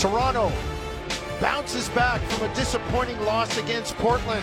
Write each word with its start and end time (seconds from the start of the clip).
Toronto 0.00 0.50
bounces 1.42 1.90
back 1.90 2.22
from 2.22 2.50
a 2.50 2.54
disappointing 2.54 3.20
loss 3.20 3.58
against 3.58 3.94
Portland. 3.98 4.42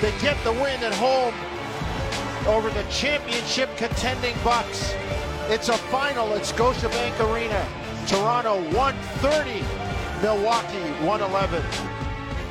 They 0.00 0.12
get 0.20 0.36
the 0.44 0.52
win 0.52 0.80
at 0.84 0.94
home 0.94 1.34
over 2.46 2.70
the 2.70 2.84
championship 2.88 3.68
contending 3.76 4.36
Bucks. 4.44 4.94
It's 5.48 5.68
a 5.70 5.76
final 5.76 6.32
at 6.34 6.42
Scotiabank 6.42 7.18
Arena. 7.18 7.66
Toronto 8.06 8.62
130, 8.76 9.64
Milwaukee 10.22 11.04
111. 11.04 11.91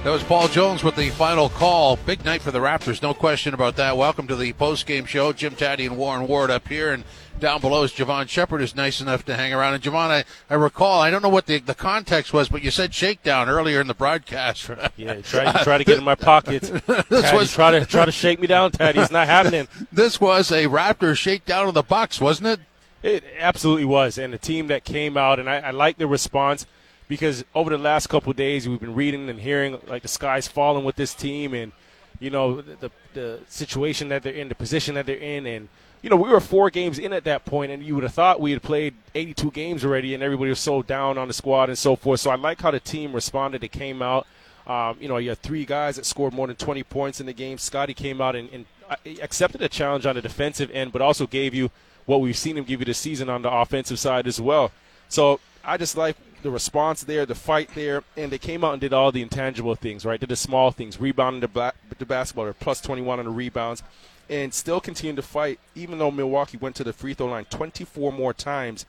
That 0.04 0.10
was 0.10 0.24
Paul 0.24 0.48
Jones 0.48 0.84
with 0.84 0.96
the 0.96 1.12
final 1.12 1.48
call. 1.48 1.96
Big 1.96 2.26
night 2.26 2.42
for 2.42 2.50
the 2.50 2.58
Raptors, 2.58 3.04
no 3.04 3.14
question 3.14 3.54
about 3.54 3.76
that. 3.76 3.96
Welcome 3.96 4.26
to 4.30 4.36
the 4.36 4.52
post-game 4.54 5.06
show. 5.06 5.32
Jim 5.32 5.54
Tatti 5.54 5.86
and 5.86 5.96
Warren 5.96 6.28
Ward 6.28 6.50
up 6.50 6.68
here, 6.68 6.92
and 6.92 7.04
down 7.40 7.62
below 7.62 7.84
is 7.84 7.94
Jevohn 7.94 8.28
Shepherd, 8.28 8.64
is 8.64 8.76
nice 8.76 9.00
enough 9.00 9.24
to 9.26 9.36
hang 9.36 9.54
around. 9.54 9.76
And 9.76 9.84
Javon, 9.84 10.10
I, 10.10 10.24
I 10.50 10.56
recall, 10.56 11.02
I 11.02 11.12
don't 11.12 11.22
know 11.22 11.30
what 11.30 11.46
the, 11.46 11.60
the 11.60 11.76
context 11.76 12.34
was, 12.34 12.50
but 12.50 12.64
you 12.64 12.72
said 12.72 12.96
shakedown 12.96 13.48
earlier 13.48 13.80
in 13.80 13.86
the 13.86 13.94
broadcast. 13.94 14.72
yeah, 14.98 15.22
try, 15.22 15.62
try 15.62 15.78
to 15.78 15.84
get 15.84 16.00
in 16.00 16.04
my 16.04 16.16
pockets. 16.16 16.70
this 16.88 17.22
Tatti, 17.22 17.38
was 17.38 17.54
try 17.54 17.70
to 17.70 17.86
try 17.86 18.04
to 18.04 18.12
shake 18.12 18.40
me 18.40 18.48
down, 18.48 18.72
Taddy. 18.72 18.98
It's 18.98 19.12
not 19.12 19.28
happening. 19.28 19.68
This 19.92 20.20
was 20.20 20.52
a 20.52 20.66
Raptors 20.66 21.18
shakedown 21.18 21.68
of 21.68 21.76
the 21.76 21.84
Bucks, 21.84 22.20
wasn't 22.20 22.48
it? 22.48 22.60
It 23.04 23.24
absolutely 23.38 23.86
was, 23.86 24.18
and 24.18 24.34
the 24.34 24.40
team 24.40 24.66
that 24.68 24.84
came 24.84 25.16
out, 25.16 25.40
and 25.40 25.48
I, 25.48 25.58
I 25.60 25.70
like 25.70 26.00
the 26.00 26.08
response 26.08 26.66
because 27.12 27.44
over 27.54 27.70
the 27.70 27.78
last 27.78 28.08
couple 28.08 28.32
days 28.32 28.70
we've 28.70 28.80
been 28.80 28.96
reading 28.96 29.30
and 29.30 29.38
hearing 29.38 29.78
like 29.86 30.02
the 30.02 30.08
sky's 30.08 30.48
falling 30.48 30.86
with 30.86 30.96
this 30.96 31.14
team 31.14 31.54
and 31.54 31.74
you 32.22 32.30
know 32.30 32.62
the, 32.62 32.90
the, 33.14 33.40
situation 33.50 34.08
that 34.08 34.24
they're 34.24 34.32
in, 34.32 34.48
the 34.48 34.56
position 34.56 34.96
that 34.96 35.06
they're 35.06 35.18
in, 35.18 35.46
and 35.46 35.68
you 36.02 36.10
know 36.10 36.16
we 36.16 36.30
were 36.30 36.40
four 36.40 36.70
games 36.70 36.98
in 36.98 37.12
at 37.12 37.26
that 37.26 37.44
point, 37.44 37.70
and 37.70 37.84
you 37.84 37.96
would 37.96 38.06
have 38.06 38.14
thought 38.14 38.40
we 38.40 38.52
had 38.52 38.62
played 38.62 38.94
82 39.14 39.52
games 39.52 39.84
already, 39.84 40.14
and 40.14 40.24
everybody 40.24 40.52
was 40.52 40.62
so 40.62 40.82
down 40.82 41.18
on 41.18 41.28
the 41.28 41.34
squad 41.34 41.68
and 41.68 41.78
so 41.78 41.98
forth. 41.98 42.22
So 42.22 42.32
I 42.32 42.36
like 42.36 42.62
how 42.62 42.72
the 42.72 42.80
team 42.80 43.12
responded. 43.12 43.62
It 43.62 43.74
came 43.74 44.02
out. 44.02 44.26
Um, 44.66 44.96
you 45.02 45.10
know, 45.10 45.18
you 45.18 45.30
had 45.30 45.40
three 45.40 45.66
guys 45.66 45.98
that 45.98 46.06
scored 46.06 46.34
more 46.34 46.48
than 46.48 46.56
20 46.56 46.82
points 46.84 47.20
in 47.20 47.26
the 47.26 47.34
game. 47.34 47.58
Scotty 47.58 47.94
came 47.94 48.22
out 48.22 48.38
and, 48.38 48.50
and 48.54 48.66
uh, 48.90 48.96
accepted 49.22 49.62
a 49.62 49.68
challenge 49.68 50.06
on 50.06 50.16
the 50.16 50.22
defensive 50.22 50.72
end, 50.72 50.94
but 50.94 51.02
also 51.02 51.28
gave 51.28 51.54
you 51.54 51.72
what 52.06 52.22
we've 52.22 52.38
seen 52.38 52.58
him 52.58 52.64
give 52.64 52.80
you 52.80 52.86
this 52.86 53.00
season 53.00 53.28
on 53.28 53.42
the 53.42 53.52
offensive 53.52 54.00
side 54.00 54.28
as 54.28 54.40
well. 54.40 54.72
So 55.10 55.42
I 55.66 55.76
just 55.76 55.98
like 55.98 56.16
the 56.42 56.52
response 56.52 57.04
there, 57.04 57.26
the 57.26 57.36
fight 57.36 57.70
there, 57.76 58.04
and 58.18 58.32
they 58.32 58.38
came 58.38 58.64
out 58.64 58.74
and 58.74 58.82
did 58.82 58.94
all 58.94 59.12
the 59.12 59.22
intangible 59.22 59.76
things, 59.76 60.06
right? 60.06 60.20
Did 60.20 60.30
the 60.30 60.36
small 60.36 60.72
things, 60.72 61.00
rebounding 61.00 61.42
the, 61.42 61.48
ba- 61.48 61.74
the 61.98 62.06
basketball, 62.06 62.46
or 62.46 62.54
plus 62.54 62.82
21 62.82 63.20
on 63.20 63.26
the 63.26 63.32
rebounds, 63.32 63.84
and 64.30 64.54
still 64.54 64.80
continued 64.80 65.18
to 65.18 65.22
fight, 65.22 65.60
even 65.76 65.98
though 65.98 66.12
Milwaukee 66.12 66.58
went 66.58 66.76
to 66.78 66.84
the 66.84 66.94
free 66.94 67.14
throw 67.14 67.28
line 67.28 67.46
24 67.46 68.12
more 68.14 68.34
times, 68.34 68.86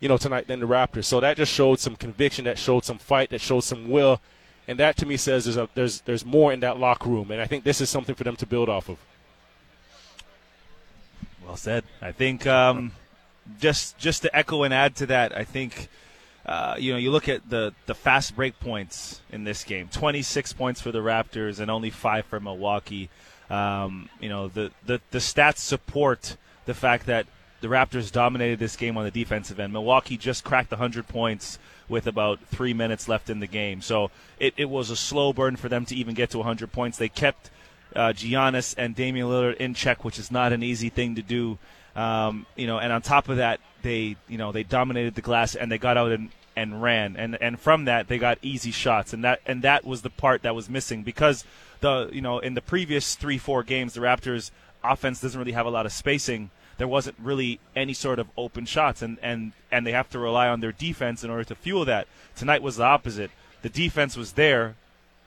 you 0.00 0.08
know, 0.08 0.16
tonight 0.16 0.46
than 0.46 0.60
the 0.60 0.66
Raptors. 0.66 1.04
So 1.04 1.20
that 1.20 1.36
just 1.36 1.52
showed 1.52 1.78
some 1.78 1.96
conviction, 1.96 2.44
that 2.46 2.58
showed 2.58 2.84
some 2.84 2.98
fight, 2.98 3.30
that 3.30 3.40
showed 3.40 3.64
some 3.64 3.90
will, 3.90 4.20
and 4.66 4.78
that 4.78 4.96
to 4.98 5.06
me 5.06 5.16
says 5.16 5.44
there's 5.44 5.56
a, 5.56 5.68
there's 5.74 6.00
there's 6.02 6.24
more 6.24 6.52
in 6.52 6.60
that 6.60 6.78
locker 6.78 7.08
room, 7.08 7.30
and 7.30 7.40
I 7.40 7.46
think 7.46 7.64
this 7.64 7.80
is 7.80 7.90
something 7.90 8.14
for 8.14 8.24
them 8.24 8.36
to 8.36 8.46
build 8.46 8.68
off 8.68 8.88
of. 8.88 8.98
Well 11.44 11.56
said. 11.56 11.84
I 12.00 12.12
think 12.12 12.46
um, 12.46 12.92
just 13.60 13.98
just 13.98 14.22
to 14.22 14.36
echo 14.36 14.62
and 14.62 14.72
add 14.72 14.96
to 14.96 15.06
that, 15.06 15.36
I 15.36 15.44
think 15.44 15.88
uh, 16.50 16.74
you 16.80 16.90
know, 16.90 16.98
you 16.98 17.12
look 17.12 17.28
at 17.28 17.48
the 17.48 17.72
the 17.86 17.94
fast 17.94 18.34
break 18.34 18.58
points 18.58 19.20
in 19.30 19.44
this 19.44 19.62
game. 19.62 19.88
26 19.92 20.52
points 20.54 20.80
for 20.80 20.90
the 20.90 20.98
Raptors 20.98 21.60
and 21.60 21.70
only 21.70 21.90
five 21.90 22.26
for 22.26 22.40
Milwaukee. 22.40 23.08
Um, 23.48 24.08
you 24.20 24.28
know, 24.28 24.48
the, 24.48 24.72
the 24.84 25.00
the 25.12 25.18
stats 25.18 25.58
support 25.58 26.36
the 26.66 26.74
fact 26.74 27.06
that 27.06 27.26
the 27.60 27.68
Raptors 27.68 28.10
dominated 28.10 28.58
this 28.58 28.74
game 28.74 28.96
on 28.96 29.04
the 29.04 29.12
defensive 29.12 29.60
end. 29.60 29.72
Milwaukee 29.72 30.16
just 30.16 30.42
cracked 30.42 30.72
100 30.72 31.06
points 31.06 31.60
with 31.88 32.08
about 32.08 32.40
three 32.46 32.74
minutes 32.74 33.06
left 33.06 33.30
in 33.30 33.38
the 33.38 33.46
game. 33.46 33.80
So 33.80 34.10
it, 34.40 34.54
it 34.56 34.68
was 34.68 34.90
a 34.90 34.96
slow 34.96 35.32
burn 35.32 35.54
for 35.54 35.68
them 35.68 35.84
to 35.86 35.94
even 35.94 36.14
get 36.14 36.30
to 36.30 36.38
100 36.38 36.72
points. 36.72 36.98
They 36.98 37.08
kept 37.08 37.50
uh, 37.94 38.08
Giannis 38.08 38.74
and 38.76 38.96
Damian 38.96 39.28
Lillard 39.28 39.56
in 39.58 39.74
check, 39.74 40.04
which 40.04 40.18
is 40.18 40.32
not 40.32 40.52
an 40.52 40.64
easy 40.64 40.88
thing 40.88 41.14
to 41.14 41.22
do. 41.22 41.58
Um, 41.94 42.46
you 42.56 42.66
know, 42.66 42.78
and 42.78 42.92
on 42.92 43.02
top 43.02 43.28
of 43.28 43.36
that, 43.36 43.60
they 43.82 44.16
you 44.28 44.38
know 44.38 44.52
they 44.52 44.62
dominated 44.62 45.14
the 45.14 45.22
glass 45.22 45.54
and 45.54 45.70
they 45.70 45.78
got 45.78 45.96
out 45.96 46.12
and 46.12 46.30
and 46.56 46.82
ran. 46.82 47.16
And 47.16 47.40
and 47.40 47.58
from 47.58 47.84
that 47.84 48.08
they 48.08 48.18
got 48.18 48.38
easy 48.42 48.70
shots. 48.70 49.12
And 49.12 49.24
that 49.24 49.40
and 49.46 49.62
that 49.62 49.84
was 49.84 50.02
the 50.02 50.10
part 50.10 50.42
that 50.42 50.54
was 50.54 50.68
missing 50.68 51.02
because 51.02 51.44
the 51.80 52.10
you 52.12 52.20
know 52.20 52.38
in 52.38 52.54
the 52.54 52.60
previous 52.60 53.14
3 53.14 53.38
4 53.38 53.62
games 53.62 53.94
the 53.94 54.00
Raptors 54.00 54.50
offense 54.82 55.20
doesn't 55.20 55.38
really 55.38 55.52
have 55.52 55.66
a 55.66 55.70
lot 55.70 55.86
of 55.86 55.92
spacing. 55.92 56.50
There 56.78 56.88
wasn't 56.88 57.16
really 57.18 57.60
any 57.76 57.92
sort 57.92 58.18
of 58.18 58.28
open 58.36 58.66
shots. 58.66 59.02
And 59.02 59.18
and 59.22 59.52
and 59.70 59.86
they 59.86 59.92
have 59.92 60.10
to 60.10 60.18
rely 60.18 60.48
on 60.48 60.60
their 60.60 60.72
defense 60.72 61.24
in 61.24 61.30
order 61.30 61.44
to 61.44 61.54
fuel 61.54 61.84
that. 61.84 62.06
Tonight 62.36 62.62
was 62.62 62.76
the 62.76 62.84
opposite. 62.84 63.30
The 63.62 63.68
defense 63.68 64.16
was 64.16 64.32
there 64.32 64.76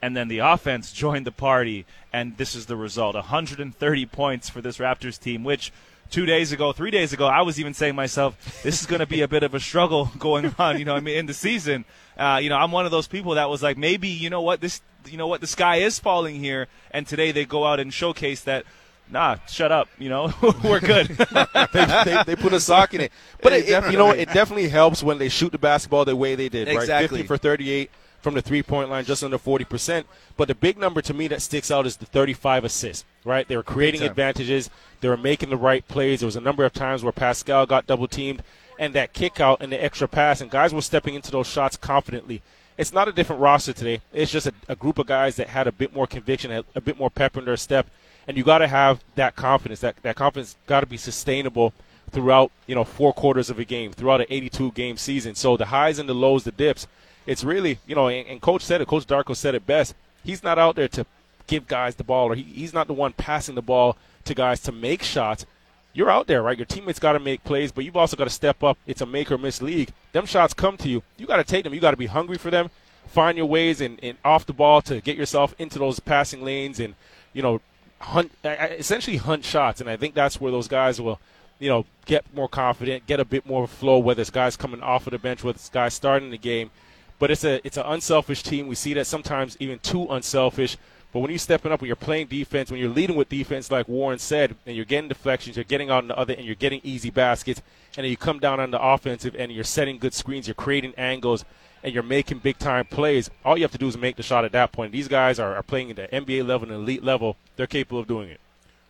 and 0.02 0.16
then 0.16 0.28
the 0.28 0.38
offense 0.38 0.92
joined 1.04 1.26
the 1.26 1.32
party 1.32 1.86
and 2.12 2.36
this 2.36 2.54
is 2.54 2.66
the 2.66 2.76
result. 2.76 3.14
130 3.14 4.06
points 4.06 4.48
for 4.48 4.60
this 4.60 4.78
Raptors 4.78 5.18
team 5.18 5.44
which 5.44 5.72
two 6.10 6.26
days 6.26 6.52
ago, 6.52 6.72
three 6.72 6.90
days 6.90 7.12
ago, 7.12 7.26
I 7.26 7.42
was 7.42 7.58
even 7.58 7.74
saying 7.74 7.94
myself, 7.94 8.62
this 8.62 8.80
is 8.80 8.86
going 8.86 9.00
to 9.00 9.06
be 9.06 9.22
a 9.22 9.28
bit 9.28 9.42
of 9.42 9.54
a 9.54 9.60
struggle 9.60 10.10
going 10.18 10.54
on, 10.58 10.78
you 10.78 10.84
know, 10.84 10.94
I 10.94 11.00
mean, 11.00 11.18
in 11.18 11.26
the 11.26 11.34
season. 11.34 11.84
Uh, 12.16 12.38
you 12.42 12.48
know, 12.48 12.56
I'm 12.56 12.70
one 12.70 12.84
of 12.84 12.90
those 12.90 13.08
people 13.08 13.34
that 13.34 13.50
was 13.50 13.62
like, 13.62 13.76
maybe, 13.76 14.08
you 14.08 14.30
know 14.30 14.42
what, 14.42 14.60
this, 14.60 14.80
you 15.06 15.16
know 15.16 15.26
what, 15.26 15.40
the 15.40 15.46
sky 15.46 15.76
is 15.76 15.98
falling 15.98 16.36
here. 16.36 16.68
And 16.90 17.06
today 17.06 17.32
they 17.32 17.44
go 17.44 17.66
out 17.66 17.80
and 17.80 17.92
showcase 17.92 18.42
that, 18.42 18.64
nah, 19.10 19.36
shut 19.48 19.72
up, 19.72 19.88
you 19.98 20.08
know, 20.08 20.32
we're 20.64 20.80
good. 20.80 21.08
they, 21.72 21.84
they, 22.04 22.22
they, 22.26 22.36
put 22.36 22.52
a 22.52 22.60
sock 22.60 22.94
in 22.94 23.00
it. 23.00 23.12
But 23.42 23.52
it, 23.52 23.68
it, 23.68 23.90
you 23.90 23.98
know, 23.98 24.10
it 24.10 24.26
definitely 24.32 24.68
helps 24.68 25.02
when 25.02 25.18
they 25.18 25.28
shoot 25.28 25.52
the 25.52 25.58
basketball 25.58 26.04
the 26.04 26.14
way 26.14 26.34
they 26.36 26.48
did, 26.48 26.68
exactly. 26.68 26.92
right? 26.92 27.08
50 27.08 27.22
for 27.26 27.36
38 27.36 27.90
from 28.24 28.34
the 28.34 28.42
three 28.42 28.62
point 28.62 28.90
line, 28.90 29.04
just 29.04 29.22
under 29.22 29.38
40%. 29.38 30.04
But 30.36 30.48
the 30.48 30.54
big 30.54 30.78
number 30.78 31.02
to 31.02 31.14
me 31.14 31.28
that 31.28 31.42
sticks 31.42 31.70
out 31.70 31.86
is 31.86 31.98
the 31.98 32.06
35 32.06 32.64
assists, 32.64 33.04
right? 33.22 33.46
They 33.46 33.56
were 33.56 33.62
creating 33.62 34.02
advantages, 34.02 34.70
they 35.00 35.08
were 35.08 35.16
making 35.16 35.50
the 35.50 35.56
right 35.56 35.86
plays. 35.86 36.20
There 36.20 36.26
was 36.26 36.34
a 36.34 36.40
number 36.40 36.64
of 36.64 36.72
times 36.72 37.04
where 37.04 37.12
Pascal 37.12 37.66
got 37.66 37.86
double 37.86 38.08
teamed, 38.08 38.42
and 38.78 38.94
that 38.94 39.12
kick 39.12 39.38
out 39.38 39.62
and 39.62 39.70
the 39.70 39.84
extra 39.84 40.08
pass, 40.08 40.40
and 40.40 40.50
guys 40.50 40.74
were 40.74 40.80
stepping 40.80 41.14
into 41.14 41.30
those 41.30 41.46
shots 41.46 41.76
confidently. 41.76 42.42
It's 42.76 42.92
not 42.92 43.06
a 43.06 43.12
different 43.12 43.42
roster 43.42 43.72
today. 43.72 44.00
It's 44.12 44.32
just 44.32 44.48
a, 44.48 44.54
a 44.68 44.74
group 44.74 44.98
of 44.98 45.06
guys 45.06 45.36
that 45.36 45.48
had 45.48 45.68
a 45.68 45.72
bit 45.72 45.94
more 45.94 46.08
conviction, 46.08 46.50
a, 46.50 46.64
a 46.74 46.80
bit 46.80 46.98
more 46.98 47.10
pep 47.10 47.36
in 47.36 47.44
their 47.44 47.58
step, 47.58 47.86
and 48.26 48.36
you 48.36 48.42
got 48.42 48.58
to 48.58 48.66
have 48.66 49.04
that 49.14 49.36
confidence. 49.36 49.80
That 49.80 49.96
that 50.02 50.16
confidence 50.16 50.56
got 50.66 50.80
to 50.80 50.86
be 50.86 50.96
sustainable 50.96 51.74
throughout 52.10 52.50
you 52.66 52.74
know 52.74 52.84
four 52.84 53.12
quarters 53.12 53.50
of 53.50 53.58
a 53.58 53.64
game, 53.64 53.92
throughout 53.92 54.20
an 54.20 54.26
82 54.30 54.72
game 54.72 54.96
season. 54.96 55.34
So 55.34 55.56
the 55.56 55.66
highs 55.66 55.98
and 55.98 56.08
the 56.08 56.14
lows, 56.14 56.44
the 56.44 56.52
dips 56.52 56.86
it's 57.26 57.44
really, 57.44 57.78
you 57.86 57.94
know, 57.94 58.08
and, 58.08 58.26
and 58.28 58.40
Coach 58.40 58.62
said 58.62 58.80
it, 58.80 58.88
Coach 58.88 59.06
Darko 59.06 59.34
said 59.34 59.54
it 59.54 59.66
best. 59.66 59.94
He's 60.22 60.42
not 60.42 60.58
out 60.58 60.76
there 60.76 60.88
to 60.88 61.06
give 61.46 61.66
guys 61.66 61.94
the 61.94 62.04
ball, 62.04 62.30
or 62.30 62.34
he, 62.34 62.42
he's 62.42 62.74
not 62.74 62.86
the 62.86 62.92
one 62.92 63.12
passing 63.12 63.54
the 63.54 63.62
ball 63.62 63.96
to 64.24 64.34
guys 64.34 64.60
to 64.60 64.72
make 64.72 65.02
shots. 65.02 65.46
You're 65.92 66.10
out 66.10 66.26
there, 66.26 66.42
right? 66.42 66.58
Your 66.58 66.66
teammates 66.66 66.98
got 66.98 67.12
to 67.12 67.20
make 67.20 67.44
plays, 67.44 67.70
but 67.70 67.84
you've 67.84 67.96
also 67.96 68.16
got 68.16 68.24
to 68.24 68.30
step 68.30 68.64
up. 68.64 68.78
It's 68.86 69.00
a 69.00 69.06
make 69.06 69.30
or 69.30 69.38
miss 69.38 69.62
league. 69.62 69.90
Them 70.12 70.26
shots 70.26 70.52
come 70.52 70.76
to 70.78 70.88
you. 70.88 71.02
You 71.16 71.26
got 71.26 71.36
to 71.36 71.44
take 71.44 71.64
them. 71.64 71.72
You 71.72 71.80
got 71.80 71.92
to 71.92 71.96
be 71.96 72.06
hungry 72.06 72.36
for 72.36 72.50
them. 72.50 72.70
Find 73.06 73.36
your 73.36 73.46
ways 73.46 73.80
and, 73.80 74.00
and 74.02 74.18
off 74.24 74.44
the 74.44 74.52
ball 74.52 74.82
to 74.82 75.00
get 75.00 75.16
yourself 75.16 75.54
into 75.58 75.78
those 75.78 76.00
passing 76.00 76.42
lanes 76.42 76.80
and, 76.80 76.94
you 77.32 77.42
know, 77.42 77.60
hunt 78.00 78.32
essentially 78.44 79.18
hunt 79.18 79.44
shots. 79.44 79.80
And 79.80 79.88
I 79.88 79.96
think 79.96 80.14
that's 80.14 80.40
where 80.40 80.50
those 80.50 80.66
guys 80.66 81.00
will, 81.00 81.20
you 81.64 81.70
know, 81.70 81.86
get 82.04 82.26
more 82.34 82.46
confident, 82.46 83.06
get 83.06 83.20
a 83.20 83.24
bit 83.24 83.46
more 83.46 83.66
flow. 83.66 83.98
Whether 83.98 84.20
it's 84.20 84.28
guys 84.28 84.54
coming 84.54 84.82
off 84.82 85.06
of 85.06 85.12
the 85.12 85.18
bench, 85.18 85.42
whether 85.42 85.56
it's 85.56 85.70
guys 85.70 85.94
starting 85.94 86.30
the 86.30 86.36
game, 86.36 86.70
but 87.18 87.30
it's 87.30 87.42
a 87.42 87.66
it's 87.66 87.78
an 87.78 87.86
unselfish 87.86 88.42
team. 88.42 88.66
We 88.66 88.74
see 88.74 88.92
that 88.92 89.06
sometimes 89.06 89.56
even 89.60 89.78
too 89.78 90.06
unselfish. 90.10 90.76
But 91.10 91.20
when 91.20 91.30
you're 91.30 91.38
stepping 91.38 91.72
up, 91.72 91.80
when 91.80 91.86
you're 91.86 91.96
playing 91.96 92.26
defense, 92.26 92.70
when 92.70 92.80
you're 92.80 92.90
leading 92.90 93.16
with 93.16 93.30
defense, 93.30 93.70
like 93.70 93.88
Warren 93.88 94.18
said, 94.18 94.56
and 94.66 94.76
you're 94.76 94.84
getting 94.84 95.08
deflections, 95.08 95.56
you're 95.56 95.64
getting 95.64 95.88
out 95.88 96.02
on 96.02 96.08
the 96.08 96.18
other, 96.18 96.34
and 96.34 96.44
you're 96.44 96.54
getting 96.54 96.82
easy 96.84 97.08
baskets, 97.08 97.62
and 97.96 98.04
then 98.04 98.10
you 98.10 98.16
come 98.18 98.40
down 98.40 98.60
on 98.60 98.70
the 98.70 98.82
offensive, 98.82 99.34
and 99.38 99.50
you're 99.50 99.64
setting 99.64 99.96
good 99.96 100.12
screens, 100.12 100.48
you're 100.48 100.54
creating 100.56 100.92
angles, 100.98 101.46
and 101.84 101.94
you're 101.94 102.02
making 102.02 102.40
big 102.40 102.58
time 102.58 102.84
plays. 102.84 103.30
All 103.44 103.56
you 103.56 103.62
have 103.62 103.72
to 103.72 103.78
do 103.78 103.86
is 103.86 103.96
make 103.96 104.16
the 104.16 104.22
shot 104.22 104.44
at 104.44 104.52
that 104.52 104.72
point. 104.72 104.92
These 104.92 105.08
guys 105.08 105.38
are, 105.38 105.54
are 105.54 105.62
playing 105.62 105.90
at 105.90 105.96
the 105.96 106.08
NBA 106.08 106.46
level 106.46 106.68
and 106.68 106.76
elite 106.76 107.04
level. 107.04 107.36
They're 107.56 107.68
capable 107.68 108.00
of 108.00 108.08
doing 108.08 108.28
it. 108.28 108.40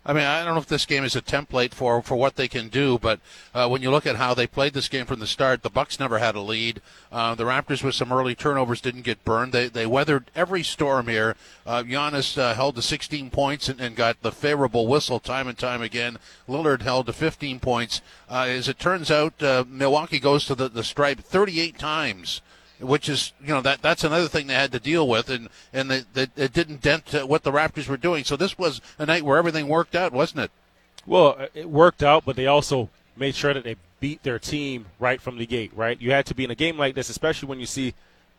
I 0.07 0.13
mean, 0.13 0.25
I 0.25 0.45
don't 0.45 0.55
know 0.55 0.61
if 0.61 0.67
this 0.67 0.85
game 0.85 1.03
is 1.03 1.17
a 1.17 1.23
template 1.23 1.73
for, 1.73 2.03
for 2.03 2.17
what 2.17 2.37
they 2.37 2.47
can 2.47 2.69
do, 2.69 2.99
but 2.99 3.21
uh, 3.55 3.69
when 3.69 3.81
you 3.81 3.91
look 3.91 4.07
at 4.07 4.17
how 4.17 4.35
they 4.35 4.47
played 4.47 4.75
this 4.75 4.89
game 4.89 5.07
from 5.07 5.19
the 5.19 5.27
start, 5.27 5.63
the 5.63 5.71
Bucks 5.71 5.99
never 5.99 6.19
had 6.19 6.35
a 6.35 6.41
lead. 6.41 6.83
Uh, 7.11 7.35
the 7.35 7.45
Raptors 7.45 7.83
with 7.83 7.95
some 7.95 8.13
early 8.13 8.35
turnovers 8.35 8.83
didn't 8.83 9.03
get 9.03 9.25
burned. 9.25 9.53
They 9.53 9.69
they 9.69 9.87
weathered 9.87 10.31
every 10.35 10.63
storm 10.63 11.09
here. 11.09 11.37
Uh, 11.67 11.83
Giannis 11.83 12.37
uh, 12.37 12.55
held 12.55 12.77
to 12.77 12.83
16 12.83 13.31
points 13.31 13.69
and, 13.69 13.81
and, 13.81 13.97
got 13.97 14.21
the 14.21 14.33
favorable 14.33 14.87
whistle 14.87 15.21
time 15.21 15.49
and 15.49 15.57
time 15.57 15.81
again. 15.81 16.19
Lillard 16.49 16.83
held 16.83 17.07
to 17.07 17.13
15 17.13 17.61
points. 17.61 18.03
Uh, 18.29 18.47
as 18.49 18.69
it 18.69 18.79
turns 18.79 19.11
out, 19.11 19.43
uh, 19.43 19.65
Milwaukee 19.67 20.21
goes 20.21 20.45
to 20.47 20.55
the, 20.55 20.69
the 20.69 20.85
stripe 20.85 21.21
38 21.21 21.79
times 21.79 22.43
which 22.81 23.09
is 23.09 23.33
you 23.41 23.49
know 23.49 23.61
that 23.61 23.83
that's 23.83 24.05
another 24.05 24.29
thing 24.29 24.47
they 24.47 24.55
had 24.55 24.73
to 24.73 24.81
deal 24.81 25.09
with, 25.09 25.31
and 25.31 25.49
and 25.73 25.91
that 25.91 26.31
it 26.37 26.53
didn't 26.53 26.83
dent 26.83 27.15
uh, 27.15 27.27
what 27.27 27.43
the 27.43 27.53
Raptors 27.53 27.89
were 27.89 27.97
doing. 27.97 28.25
So 28.25 28.37
this 28.37 28.59
was 28.59 28.81
a 28.99 29.07
night 29.07 29.25
where 29.25 29.39
everything 29.39 29.69
worked 29.69 29.95
out, 29.95 30.13
wasn't 30.13 30.45
it? 30.45 30.51
Well, 31.07 31.37
uh, 31.39 31.47
it 31.55 31.69
worked 31.69 32.03
out, 32.03 32.25
but 32.25 32.37
they 32.37 32.47
also 32.47 32.89
made 33.17 33.35
sure 33.35 33.55
that 33.55 33.65
they 33.65 33.77
beat 34.01 34.23
their 34.23 34.39
team 34.39 34.87
right 34.99 35.21
from 35.21 35.39
the 35.39 35.47
gate. 35.47 35.73
Right, 35.75 36.01
you 36.01 36.11
had 36.11 36.27
to 36.27 36.35
be 36.35 36.45
in 36.45 36.51
a 36.51 36.57
game 36.57 36.79
like 36.79 36.95
this, 36.95 37.09
especially 37.09 37.49
when 37.49 37.61
you 37.61 37.67
see 37.67 37.95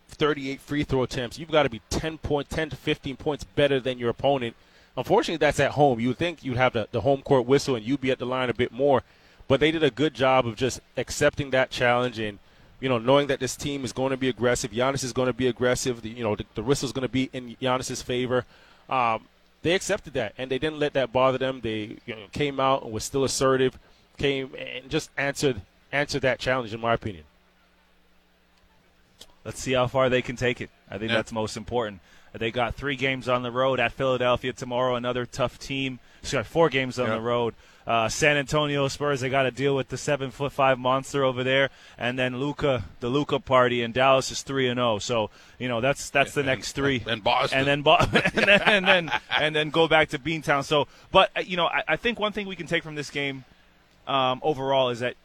38 0.10 0.62
free 0.62 0.84
throw 0.84 1.04
attempts, 1.04 1.40
you've 1.40 1.52
got 1.52 1.64
to 1.64 1.70
be 1.70 1.82
10 1.90 2.18
point, 2.20 2.50
10 2.50 2.72
to 2.72 2.76
15 2.76 3.16
points 3.18 3.44
better 3.44 3.80
than 3.80 3.98
your 3.98 4.10
opponent. 4.10 4.56
Unfortunately, 4.98 5.38
that's 5.38 5.60
at 5.60 5.72
home. 5.72 6.00
You 6.00 6.10
would 6.10 6.18
think 6.18 6.44
you'd 6.44 6.58
have 6.58 6.74
the, 6.74 6.88
the 6.92 7.02
home 7.02 7.22
court 7.22 7.46
whistle 7.46 7.76
and 7.76 7.86
you'd 7.86 8.02
be 8.02 8.12
at 8.12 8.20
the 8.20 8.26
line 8.26 8.50
a 8.50 8.54
bit 8.54 8.72
more, 8.72 9.04
but 9.48 9.60
they 9.60 9.72
did 9.72 9.84
a 9.84 9.92
good 9.92 10.14
job 10.14 10.48
of 10.48 10.56
just 10.56 10.80
accepting 10.96 11.50
that 11.50 11.70
challenge 11.70 12.20
and 12.20 12.40
you 12.80 12.90
know, 12.90 12.98
knowing 12.98 13.28
that 13.28 13.40
this 13.40 13.56
team 13.56 13.86
is 13.86 13.94
going 13.94 14.12
to 14.12 14.18
be 14.18 14.30
aggressive, 14.30 14.72
Giannis 14.72 15.04
is 15.04 15.14
going 15.14 15.28
to 15.28 15.34
be 15.34 15.48
aggressive. 15.48 16.02
The, 16.02 16.10
you 16.10 16.24
know, 16.24 16.36
the, 16.36 16.46
the 16.56 16.64
whistle's 16.64 16.92
going 16.92 17.08
to 17.08 17.12
be 17.12 17.30
in 17.34 17.56
Giannis's 17.62 18.02
favor. 18.02 18.46
Um, 18.90 19.26
they 19.62 19.74
accepted 19.74 20.14
that, 20.14 20.34
and 20.38 20.52
they 20.52 20.60
didn't 20.60 20.80
let 20.80 20.94
that 20.94 21.12
bother 21.12 21.38
them. 21.38 21.62
They 21.62 21.98
you 22.06 22.16
know, 22.16 22.28
came 22.32 22.60
out 22.60 22.84
and 22.84 22.92
was 22.92 23.04
still 23.04 23.24
assertive, 23.24 23.80
came 24.18 24.52
and 24.58 24.90
just 24.90 25.10
answered 25.18 25.62
answered 25.92 26.22
that 26.22 26.40
challenge, 26.40 26.74
in 26.74 26.80
my 26.80 26.94
opinion. 26.94 27.24
Let's 29.44 29.60
see 29.60 29.74
how 29.74 29.88
far 29.88 30.10
they 30.10 30.22
can 30.22 30.36
take 30.36 30.62
it. 30.62 30.70
I 30.90 30.98
think 30.98 31.10
yeah. 31.10 31.18
that's 31.18 31.32
most 31.32 31.56
important. 31.56 32.02
They 32.34 32.52
got 32.52 32.76
three 32.76 32.96
games 32.96 33.30
on 33.30 33.44
the 33.44 33.52
road 33.52 33.80
at 33.80 33.94
Philadelphia 33.94 34.52
tomorrow, 34.52 34.96
another 34.96 35.26
tough 35.26 35.58
team. 35.58 36.00
got 36.32 36.46
four 36.46 36.70
games 36.70 37.00
on 37.00 37.08
yeah. 37.08 37.16
the 37.16 37.22
road. 37.22 37.54
Uh, 37.88 38.10
San 38.10 38.36
Antonio 38.36 38.88
Spurs, 38.88 39.22
they 39.22 39.30
got 39.30 39.44
to 39.44 39.52
deal 39.52 39.76
with 39.76 39.90
the 39.90 39.98
seven 39.98 40.32
foot 40.32 40.52
five 40.52 40.80
monster 40.80 41.24
over 41.24 41.44
there, 41.44 41.70
and 42.00 42.18
then 42.18 42.40
Luka, 42.40 42.86
the 43.00 43.10
Luka 43.10 43.40
party, 43.40 43.84
in 43.84 43.92
Dallas 43.92 44.32
is 44.32 44.42
three 44.42 44.68
and 44.68 44.78
zero. 44.78 44.96
Oh. 44.96 45.00
So 45.00 45.30
you 45.60 45.68
know 45.68 45.82
that's 45.82 46.10
that's 46.10 46.34
the 46.34 46.40
and, 46.40 46.48
next 46.48 46.72
three, 46.72 47.04
and 47.06 47.24
Boston, 47.24 47.60
and 47.60 47.68
then 47.68 47.82
Bo- 47.84 47.98
and, 48.00 48.12
then, 48.12 48.62
and 48.64 48.88
then 48.88 49.12
and 49.30 49.56
then 49.56 49.70
go 49.70 49.88
back 49.88 50.10
to 50.10 50.20
Beantown. 50.20 50.64
So, 50.64 50.88
but 51.12 51.30
uh, 51.38 51.42
you 51.42 51.58
know, 51.58 51.68
I, 51.68 51.84
I 51.90 51.96
think 51.96 52.20
one 52.20 52.32
thing 52.32 52.48
we 52.48 52.56
can 52.56 52.66
take 52.66 52.82
from 52.82 52.96
this 52.96 53.12
game 53.12 53.46
um, 54.08 54.40
overall 54.44 54.90
is 54.90 55.02
that 55.02 55.16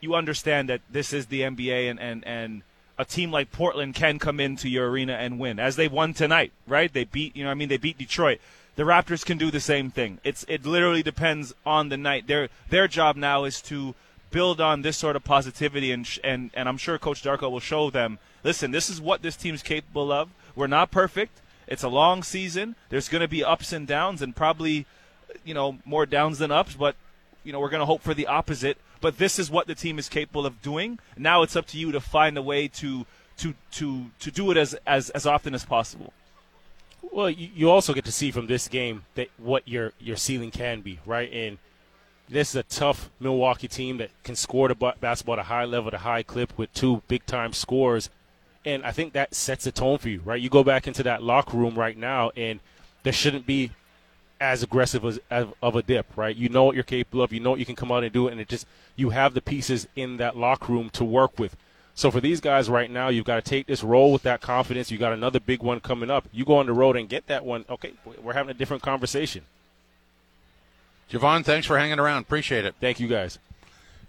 you 0.00 0.16
understand 0.16 0.68
that 0.70 0.80
this 0.90 1.12
is 1.12 1.26
the 1.26 1.42
NBA, 1.42 1.88
and 1.88 2.00
and 2.00 2.26
and 2.26 2.62
a 2.98 3.04
team 3.04 3.30
like 3.30 3.52
Portland 3.52 3.94
can 3.94 4.18
come 4.18 4.40
into 4.40 4.68
your 4.68 4.90
arena 4.90 5.12
and 5.12 5.38
win, 5.38 5.60
as 5.60 5.76
they 5.76 5.86
won 5.86 6.14
tonight, 6.14 6.52
right? 6.66 6.92
They 6.92 7.04
beat, 7.04 7.36
you 7.36 7.44
know, 7.44 7.50
I 7.50 7.54
mean, 7.54 7.68
they 7.68 7.76
beat 7.76 7.96
Detroit. 7.96 8.40
The 8.78 8.84
Raptors 8.84 9.24
can 9.24 9.38
do 9.38 9.50
the 9.50 9.58
same 9.58 9.90
thing. 9.90 10.20
It's 10.22 10.44
it 10.46 10.64
literally 10.64 11.02
depends 11.02 11.52
on 11.66 11.88
the 11.88 11.96
night. 11.96 12.28
Their 12.28 12.48
their 12.68 12.86
job 12.86 13.16
now 13.16 13.42
is 13.42 13.60
to 13.62 13.96
build 14.30 14.60
on 14.60 14.82
this 14.82 14.96
sort 14.96 15.16
of 15.16 15.24
positivity, 15.24 15.90
and 15.90 16.08
and 16.22 16.52
and 16.54 16.68
I'm 16.68 16.78
sure 16.78 16.96
Coach 16.96 17.24
Darko 17.24 17.50
will 17.50 17.58
show 17.58 17.90
them. 17.90 18.20
Listen, 18.44 18.70
this 18.70 18.88
is 18.88 19.00
what 19.00 19.22
this 19.22 19.34
team's 19.34 19.64
capable 19.64 20.12
of. 20.12 20.30
We're 20.54 20.68
not 20.68 20.92
perfect. 20.92 21.40
It's 21.66 21.82
a 21.82 21.88
long 21.88 22.22
season. 22.22 22.76
There's 22.88 23.08
going 23.08 23.22
to 23.22 23.26
be 23.26 23.42
ups 23.42 23.72
and 23.72 23.84
downs, 23.84 24.22
and 24.22 24.36
probably, 24.36 24.86
you 25.44 25.54
know, 25.54 25.78
more 25.84 26.06
downs 26.06 26.38
than 26.38 26.52
ups. 26.52 26.76
But 26.76 26.94
you 27.42 27.52
know, 27.52 27.58
we're 27.58 27.70
going 27.70 27.80
to 27.80 27.86
hope 27.86 28.02
for 28.02 28.14
the 28.14 28.28
opposite 28.28 28.78
but 29.00 29.18
this 29.18 29.38
is 29.38 29.50
what 29.50 29.66
the 29.66 29.74
team 29.74 29.98
is 29.98 30.08
capable 30.08 30.46
of 30.46 30.60
doing. 30.62 30.98
Now 31.16 31.42
it's 31.42 31.56
up 31.56 31.66
to 31.68 31.78
you 31.78 31.92
to 31.92 32.00
find 32.00 32.36
a 32.36 32.42
way 32.42 32.68
to 32.68 33.06
to 33.38 33.54
to 33.72 34.10
to 34.20 34.30
do 34.30 34.50
it 34.50 34.56
as 34.56 34.74
as, 34.86 35.10
as 35.10 35.26
often 35.26 35.54
as 35.54 35.64
possible. 35.64 36.12
Well, 37.02 37.30
you, 37.30 37.70
also 37.70 37.94
get 37.94 38.04
to 38.04 38.12
see 38.12 38.30
from 38.30 38.46
this 38.46 38.68
game 38.68 39.04
that 39.14 39.28
what 39.38 39.66
your 39.66 39.92
your 39.98 40.16
ceiling 40.16 40.50
can 40.50 40.80
be, 40.82 40.98
right? 41.06 41.32
And 41.32 41.58
this 42.28 42.50
is 42.50 42.56
a 42.56 42.62
tough 42.62 43.10
Milwaukee 43.18 43.68
team 43.68 43.98
that 43.98 44.10
can 44.22 44.36
score 44.36 44.68
the 44.68 44.74
basketball 44.74 45.34
at 45.34 45.40
a 45.40 45.44
high 45.44 45.64
level, 45.64 45.88
at 45.88 45.94
a 45.94 45.98
high 45.98 46.22
clip 46.22 46.56
with 46.58 46.72
two 46.74 47.02
big 47.08 47.24
time 47.26 47.52
scores. 47.52 48.10
And 48.64 48.84
I 48.84 48.92
think 48.92 49.14
that 49.14 49.34
sets 49.34 49.66
a 49.66 49.72
tone 49.72 49.98
for 49.98 50.08
you, 50.08 50.20
right? 50.24 50.40
You 50.40 50.50
go 50.50 50.62
back 50.62 50.86
into 50.86 51.02
that 51.04 51.22
locker 51.22 51.56
room 51.56 51.74
right 51.74 51.96
now, 51.96 52.30
and 52.36 52.60
there 53.02 53.12
shouldn't 53.12 53.46
be 53.46 53.70
as 54.40 54.62
aggressive 54.62 55.04
as, 55.04 55.18
as, 55.30 55.46
of 55.62 55.76
a 55.76 55.82
dip, 55.82 56.06
right? 56.16 56.36
You 56.36 56.48
know 56.48 56.64
what 56.64 56.74
you're 56.74 56.84
capable 56.84 57.22
of. 57.22 57.32
You 57.32 57.40
know 57.40 57.50
what 57.50 57.58
you 57.58 57.66
can 57.66 57.76
come 57.76 57.90
out 57.90 58.04
and 58.04 58.12
do 58.12 58.28
it, 58.28 58.32
and 58.32 58.40
it 58.40 58.48
just 58.48 58.66
you 58.96 59.10
have 59.10 59.34
the 59.34 59.40
pieces 59.40 59.88
in 59.96 60.18
that 60.18 60.36
locker 60.36 60.72
room 60.72 60.90
to 60.90 61.04
work 61.04 61.38
with. 61.38 61.56
So 61.98 62.12
for 62.12 62.20
these 62.20 62.40
guys 62.40 62.70
right 62.70 62.88
now, 62.88 63.08
you've 63.08 63.24
got 63.24 63.42
to 63.44 63.50
take 63.50 63.66
this 63.66 63.82
role 63.82 64.12
with 64.12 64.22
that 64.22 64.40
confidence. 64.40 64.88
You 64.88 64.98
got 64.98 65.12
another 65.12 65.40
big 65.40 65.64
one 65.64 65.80
coming 65.80 66.12
up. 66.12 66.28
You 66.30 66.44
go 66.44 66.58
on 66.58 66.66
the 66.66 66.72
road 66.72 66.96
and 66.96 67.08
get 67.08 67.26
that 67.26 67.44
one. 67.44 67.64
Okay, 67.68 67.92
we're 68.22 68.34
having 68.34 68.52
a 68.52 68.54
different 68.54 68.84
conversation. 68.84 69.42
Jevohn, 71.10 71.44
thanks 71.44 71.66
for 71.66 71.76
hanging 71.76 71.98
around. 71.98 72.22
Appreciate 72.22 72.64
it. 72.64 72.76
Thank 72.80 73.00
you 73.00 73.08
guys. 73.08 73.40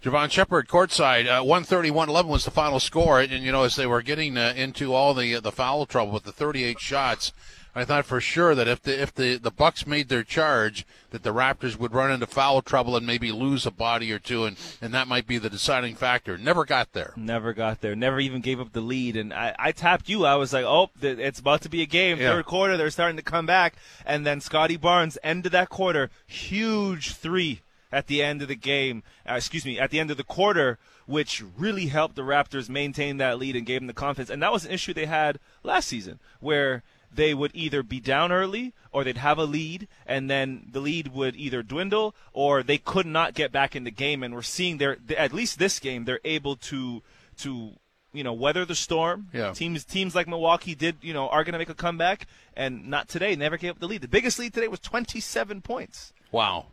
Jevohn 0.04 0.30
Shepherd, 0.30 0.68
courtside, 0.68 1.26
uh, 1.26 1.42
131-11 1.42 2.26
was 2.26 2.44
the 2.44 2.52
final 2.52 2.78
score, 2.78 3.18
and 3.18 3.32
you 3.42 3.50
know 3.50 3.64
as 3.64 3.74
they 3.74 3.86
were 3.86 4.02
getting 4.02 4.38
uh, 4.38 4.52
into 4.56 4.94
all 4.94 5.12
the 5.12 5.34
uh, 5.34 5.40
the 5.40 5.50
foul 5.50 5.84
trouble 5.84 6.12
with 6.12 6.22
the 6.22 6.30
38 6.30 6.78
shots, 6.78 7.32
I 7.74 7.84
thought 7.84 8.04
for 8.04 8.20
sure 8.20 8.54
that 8.54 8.66
if 8.66 8.82
the 8.82 9.00
if 9.00 9.14
the, 9.14 9.36
the 9.36 9.50
Bucks 9.50 9.86
made 9.86 10.08
their 10.08 10.24
charge, 10.24 10.84
that 11.10 11.22
the 11.22 11.32
Raptors 11.32 11.78
would 11.78 11.94
run 11.94 12.10
into 12.10 12.26
foul 12.26 12.62
trouble 12.62 12.96
and 12.96 13.06
maybe 13.06 13.30
lose 13.30 13.64
a 13.64 13.70
body 13.70 14.12
or 14.12 14.18
two, 14.18 14.44
and, 14.44 14.56
and 14.82 14.92
that 14.92 15.06
might 15.06 15.26
be 15.26 15.38
the 15.38 15.50
deciding 15.50 15.94
factor. 15.94 16.36
Never 16.36 16.64
got 16.64 16.92
there. 16.92 17.12
Never 17.16 17.52
got 17.52 17.80
there. 17.80 17.94
Never 17.94 18.18
even 18.18 18.40
gave 18.40 18.60
up 18.60 18.72
the 18.72 18.80
lead. 18.80 19.16
And 19.16 19.32
I, 19.32 19.54
I 19.58 19.72
tapped 19.72 20.08
you. 20.08 20.24
I 20.24 20.34
was 20.34 20.52
like, 20.52 20.64
oh, 20.64 20.90
it's 21.00 21.38
about 21.38 21.62
to 21.62 21.68
be 21.68 21.82
a 21.82 21.86
game. 21.86 22.18
Yeah. 22.18 22.30
Third 22.30 22.46
quarter, 22.46 22.76
they're 22.76 22.90
starting 22.90 23.16
to 23.18 23.22
come 23.22 23.46
back. 23.46 23.76
And 24.04 24.26
then 24.26 24.40
Scotty 24.40 24.76
Barnes 24.76 25.16
ended 25.22 25.52
that 25.52 25.68
quarter. 25.68 26.10
Huge 26.26 27.14
three 27.14 27.60
at 27.92 28.08
the 28.08 28.22
end 28.22 28.42
of 28.42 28.48
the 28.48 28.56
game. 28.56 29.04
Uh, 29.28 29.34
excuse 29.34 29.64
me, 29.64 29.78
at 29.78 29.90
the 29.90 30.00
end 30.00 30.10
of 30.10 30.16
the 30.16 30.24
quarter, 30.24 30.78
which 31.06 31.42
really 31.56 31.86
helped 31.86 32.16
the 32.16 32.22
Raptors 32.22 32.68
maintain 32.68 33.18
that 33.18 33.38
lead 33.38 33.54
and 33.54 33.66
gave 33.66 33.80
them 33.80 33.86
the 33.86 33.92
confidence. 33.92 34.30
And 34.30 34.42
that 34.42 34.52
was 34.52 34.64
an 34.64 34.72
issue 34.72 34.92
they 34.92 35.06
had 35.06 35.38
last 35.62 35.86
season, 35.86 36.18
where– 36.40 36.82
they 37.12 37.34
would 37.34 37.50
either 37.54 37.82
be 37.82 38.00
down 38.00 38.32
early 38.32 38.72
or 38.92 39.04
they'd 39.04 39.16
have 39.16 39.38
a 39.38 39.44
lead 39.44 39.88
and 40.06 40.30
then 40.30 40.68
the 40.70 40.80
lead 40.80 41.08
would 41.08 41.36
either 41.36 41.62
dwindle 41.62 42.14
or 42.32 42.62
they 42.62 42.78
could 42.78 43.06
not 43.06 43.34
get 43.34 43.52
back 43.52 43.74
in 43.74 43.84
the 43.84 43.90
game 43.90 44.22
and 44.22 44.34
we're 44.34 44.42
seeing 44.42 44.78
their 44.78 44.96
at 45.16 45.32
least 45.32 45.58
this 45.58 45.78
game 45.78 46.04
they're 46.04 46.20
able 46.24 46.56
to 46.56 47.02
to 47.38 47.72
you 48.12 48.24
know 48.24 48.32
weather 48.32 48.64
the 48.64 48.74
storm. 48.74 49.28
Yeah. 49.32 49.52
teams 49.52 49.84
teams 49.84 50.14
like 50.14 50.28
Milwaukee 50.28 50.74
did 50.74 50.96
you 51.02 51.12
know 51.12 51.28
are 51.28 51.44
going 51.44 51.52
to 51.52 51.58
make 51.58 51.68
a 51.68 51.74
comeback 51.74 52.26
and 52.54 52.88
not 52.88 53.08
today 53.08 53.34
never 53.36 53.56
gave 53.56 53.72
up 53.72 53.78
the 53.78 53.86
lead. 53.86 54.02
The 54.02 54.08
biggest 54.08 54.38
lead 54.38 54.54
today 54.54 54.68
was 54.68 54.80
27 54.80 55.62
points. 55.62 56.12
Wow. 56.32 56.66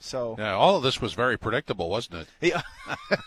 So 0.00 0.36
yeah, 0.38 0.54
all 0.54 0.76
of 0.76 0.82
this 0.82 1.00
was 1.00 1.14
very 1.14 1.38
predictable, 1.38 1.88
wasn't 1.88 2.26
it? 2.40 2.52
Yeah, 2.52 2.62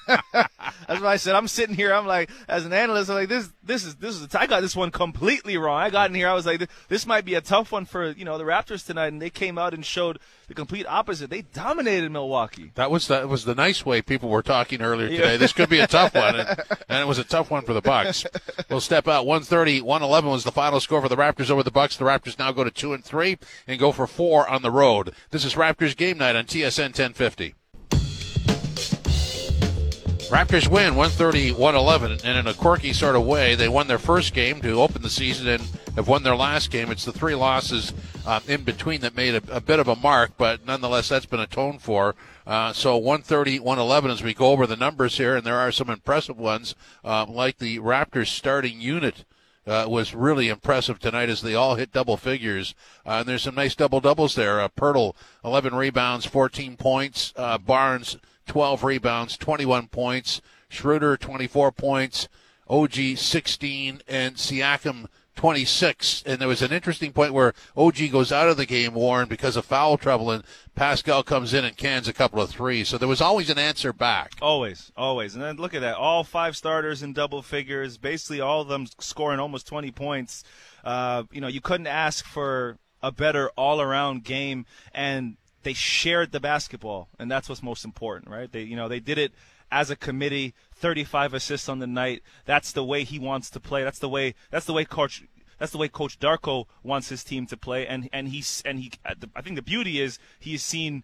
that's 0.88 1.02
what 1.02 1.10
I 1.10 1.18
said. 1.18 1.36
I'm 1.36 1.48
sitting 1.48 1.76
here. 1.76 1.94
I'm 1.94 2.06
like, 2.06 2.30
as 2.48 2.66
an 2.66 2.74
analyst, 2.74 3.10
I'm 3.10 3.16
like, 3.16 3.30
this, 3.30 3.50
this 3.64 3.86
is, 3.86 3.96
this 3.96 4.16
is. 4.16 4.34
I 4.36 4.48
got 4.48 4.62
this 4.62 4.76
one 4.76 4.92
completely 4.92 5.58
wrong. 5.58 5.80
I 5.80 5.90
got 5.90 6.10
in 6.10 6.16
here. 6.16 6.30
I 6.30 6.34
was 6.34 6.46
like, 6.46 6.70
this 6.88 7.06
might 7.06 7.26
be 7.26 7.34
a 7.36 7.42
tough 7.42 7.72
one 7.72 7.86
for 7.86 8.12
you 8.12 8.26
know 8.26 8.38
the 8.38 8.44
Raptors 8.44 8.86
tonight, 8.86 9.08
and 9.08 9.22
they 9.22 9.30
came 9.30 9.58
out 9.58 9.74
and 9.74 9.86
showed 9.86 10.20
the 10.48 10.54
complete 10.54 10.86
opposite. 10.88 11.30
They 11.30 11.42
dominated 11.42 12.12
Milwaukee. 12.12 12.72
That 12.76 12.92
was 12.92 13.08
the 13.08 13.28
was 13.28 13.46
the 13.46 13.56
nice 13.56 13.86
way 13.86 14.02
people 14.02 14.30
were 14.30 14.42
talking 14.42 14.82
earlier 14.82 15.10
today. 15.10 15.32
Yeah. 15.32 15.38
This 15.38 15.54
could 15.54 15.70
be 15.70 15.80
a 15.80 15.88
tough 15.88 16.16
one, 16.16 16.40
and, 16.40 16.50
and, 16.90 17.02
it 17.02 17.08
was 17.08 17.20
a 17.20 17.24
tough 17.24 17.52
one 17.52 17.64
for 17.64 17.74
the 17.74 17.82
Bucks. 17.82 18.26
We'll 18.70 18.82
step 18.82 19.08
out. 19.08 19.26
130, 19.26 19.82
111 19.82 20.30
was 20.30 20.44
the 20.44 20.52
final 20.52 20.80
score 20.80 21.02
for 21.02 21.10
the 21.10 21.18
Raptors 21.18 21.50
over 21.50 21.64
the 21.64 21.72
Bucks. 21.72 21.98
The 21.98 22.06
Raptors 22.06 22.40
now 22.40 22.52
go 22.52 22.64
to 22.64 22.72
two 22.72 22.94
and 22.94 23.04
three 23.04 23.38
and 23.68 23.80
go 23.80 23.92
for 23.92 24.08
four 24.08 24.48
on 24.48 24.62
the 24.62 24.72
road. 24.72 25.14
This 25.32 25.46
is 25.46 25.56
Raptors 25.56 25.96
game 25.96 26.18
night 26.18 26.36
on 26.36 26.46
TSN 26.46 26.98
1050. 26.98 27.56
Raptors 30.30 30.68
win 30.68 30.96
130-111, 30.96 32.26
and 32.26 32.38
in 32.38 32.48
a 32.48 32.54
quirky 32.54 32.92
sort 32.92 33.16
of 33.16 33.26
way, 33.26 33.56
they 33.56 33.70
won 33.70 33.88
their 33.88 33.98
first 33.98 34.34
game 34.34 34.60
to 34.60 34.82
open 34.82 35.02
the 35.02 35.10
season 35.10 35.48
and 35.48 35.64
have 35.96 36.10
won 36.10 36.24
their 36.24 36.36
last 36.36 36.70
game. 36.70 36.92
It's 36.92 37.06
the 37.06 37.14
three 37.14 37.34
losses 37.34 37.94
uh, 38.26 38.42
in 38.46 38.64
between 38.64 39.00
that 39.02 39.16
made 39.16 39.36
a, 39.36 39.56
a, 39.56 39.62
bit 39.62 39.80
of 39.80 39.88
a 39.88 39.96
mark, 39.96 40.32
but 40.38 40.66
nonetheless, 40.66 41.08
that's 41.08 41.26
been 41.26 41.40
atoned 41.40 41.82
for. 41.82 42.14
Uh, 42.46 42.74
so 42.74 43.00
130-111 43.00 44.12
as 44.12 44.22
we 44.22 44.34
go 44.34 44.48
over 44.48 44.68
the 44.68 44.76
numbers 44.76 45.18
here, 45.18 45.38
and 45.38 45.46
there 45.46 45.60
are 45.60 45.72
some 45.72 45.90
impressive 45.90 46.38
ones, 46.38 46.76
uh, 47.06 47.26
like 47.26 47.58
the 47.60 47.80
Raptors 47.80 48.28
starting 48.28 48.82
unit. 48.82 49.24
Uh, 49.66 49.86
was 49.86 50.16
really 50.16 50.48
impressive 50.48 50.98
tonight 50.98 51.28
as 51.28 51.42
they 51.42 51.54
all 51.54 51.76
hit 51.76 51.92
double 51.92 52.16
figures. 52.16 52.74
Uh, 53.06 53.18
and 53.20 53.28
there's 53.28 53.42
some 53.42 53.56
nice 53.56 53.76
double 53.76 54.00
doubles 54.00 54.34
there. 54.34 54.62
Uh, 54.62 54.70
Poeltl, 54.70 55.14
11 55.44 55.76
rebounds, 55.76 56.26
14 56.26 56.78
points. 56.78 57.34
Uh, 57.36 57.58
Barnes, 57.58 58.16
12 58.48 58.84
rebounds, 58.84 59.38
21 59.38 59.88
points. 59.88 60.42
Schroeder, 60.70 61.16
24 61.18 61.72
points. 61.72 62.28
OG, 62.70 63.18
16. 63.18 64.02
And 64.08 64.36
Siakam, 64.36 65.08
26. 65.38 66.24
And 66.26 66.42
there 66.42 66.48
was 66.48 66.62
an 66.62 66.74
interesting 66.74 67.14
point 67.14 67.34
where 67.34 67.54
OG 67.78 68.12
goes 68.12 68.32
out 68.32 68.50
of 68.50 68.58
the 68.58 68.66
game, 68.66 68.94
Warren, 68.94 69.30
because 69.30 69.56
of 69.56 69.66
foul 69.66 69.98
trouble, 69.98 70.32
and 70.32 70.44
Pascal 70.76 71.24
comes 71.24 71.54
in 71.54 71.64
and 71.64 71.78
cans 71.78 72.08
a 72.08 72.14
couple 72.14 72.42
of 72.42 72.50
threes. 72.50 72.90
So 72.90 72.98
there 72.98 73.08
was 73.08 73.22
always 73.22 73.50
an 73.50 73.58
answer 73.58 73.94
back. 73.94 74.34
Always, 74.42 74.92
always. 74.98 75.36
And 75.36 75.44
then 75.44 75.56
look 75.56 75.74
at 75.74 75.82
that. 75.82 75.96
All 75.96 76.24
five 76.24 76.58
starters 76.58 77.02
in 77.02 77.14
double 77.14 77.42
figures, 77.42 77.98
basically 77.98 78.42
all 78.42 78.62
of 78.62 78.68
them 78.68 78.88
scoring 79.00 79.40
almost 79.40 79.68
20 79.68 79.92
points. 79.92 80.44
Uh, 80.84 81.24
you 81.32 81.40
know, 81.40 81.48
you 81.48 81.62
couldn't 81.62 81.88
ask 81.88 82.26
for 82.26 82.78
a 83.02 83.12
better 83.12 83.50
all 83.56 83.80
around 83.80 84.24
game. 84.24 84.66
And 84.94 85.38
they 85.64 85.74
shared 85.74 86.32
the 86.32 86.40
basketball, 86.40 87.10
and 87.20 87.30
that's 87.30 87.50
what's 87.50 87.64
most 87.64 87.86
important, 87.86 88.32
right? 88.32 88.52
They, 88.52 88.62
you 88.64 88.76
know, 88.76 88.88
they 88.88 89.00
did 89.00 89.18
it 89.18 89.34
as 89.72 89.90
a 89.90 89.96
committee. 89.96 90.54
35 90.76 91.34
assists 91.34 91.68
on 91.68 91.80
the 91.80 91.88
night. 91.88 92.22
That's 92.46 92.72
the 92.72 92.84
way 92.84 93.04
he 93.04 93.20
wants 93.20 93.50
to 93.52 93.60
play. 93.60 93.84
That's 93.84 94.00
the 94.00 94.10
way. 94.10 94.36
That's 94.52 94.66
the 94.66 94.74
way 94.74 94.86
coach. 94.86 95.24
That's 95.60 95.72
the 95.72 95.80
way 95.80 95.88
Coach 95.88 96.20
Darko 96.20 96.66
wants 96.84 97.10
his 97.10 97.24
team 97.24 97.48
to 97.48 97.58
play. 97.58 97.88
And 97.88 98.10
and 98.14 98.28
he's 98.28 98.62
and 98.64 98.80
he. 98.80 98.92
I 99.04 99.42
think 99.42 99.56
the 99.56 99.64
beauty 99.64 100.00
is 100.00 100.20
he's 100.40 100.62
seen 100.62 101.04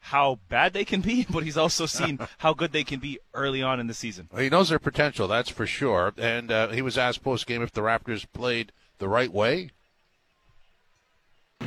how 0.00 0.38
bad 0.48 0.72
they 0.72 0.84
can 0.84 1.00
be, 1.00 1.26
but 1.30 1.44
he's 1.44 1.56
also 1.56 1.86
seen 1.86 2.18
how 2.38 2.54
good 2.54 2.72
they 2.72 2.84
can 2.84 3.00
be 3.00 3.18
early 3.34 3.62
on 3.62 3.80
in 3.80 3.86
the 3.86 3.94
season. 3.94 4.28
Well, 4.32 4.42
he 4.42 4.48
knows 4.48 4.70
their 4.70 4.78
potential, 4.78 5.28
that's 5.28 5.50
for 5.50 5.66
sure. 5.66 6.12
And 6.16 6.50
uh, 6.50 6.68
he 6.68 6.82
was 6.82 6.98
asked 6.98 7.22
post 7.22 7.46
game 7.46 7.62
if 7.62 7.72
the 7.72 7.82
Raptors 7.82 8.26
played 8.32 8.72
the 8.98 9.08
right 9.08 9.32
way. 9.32 9.70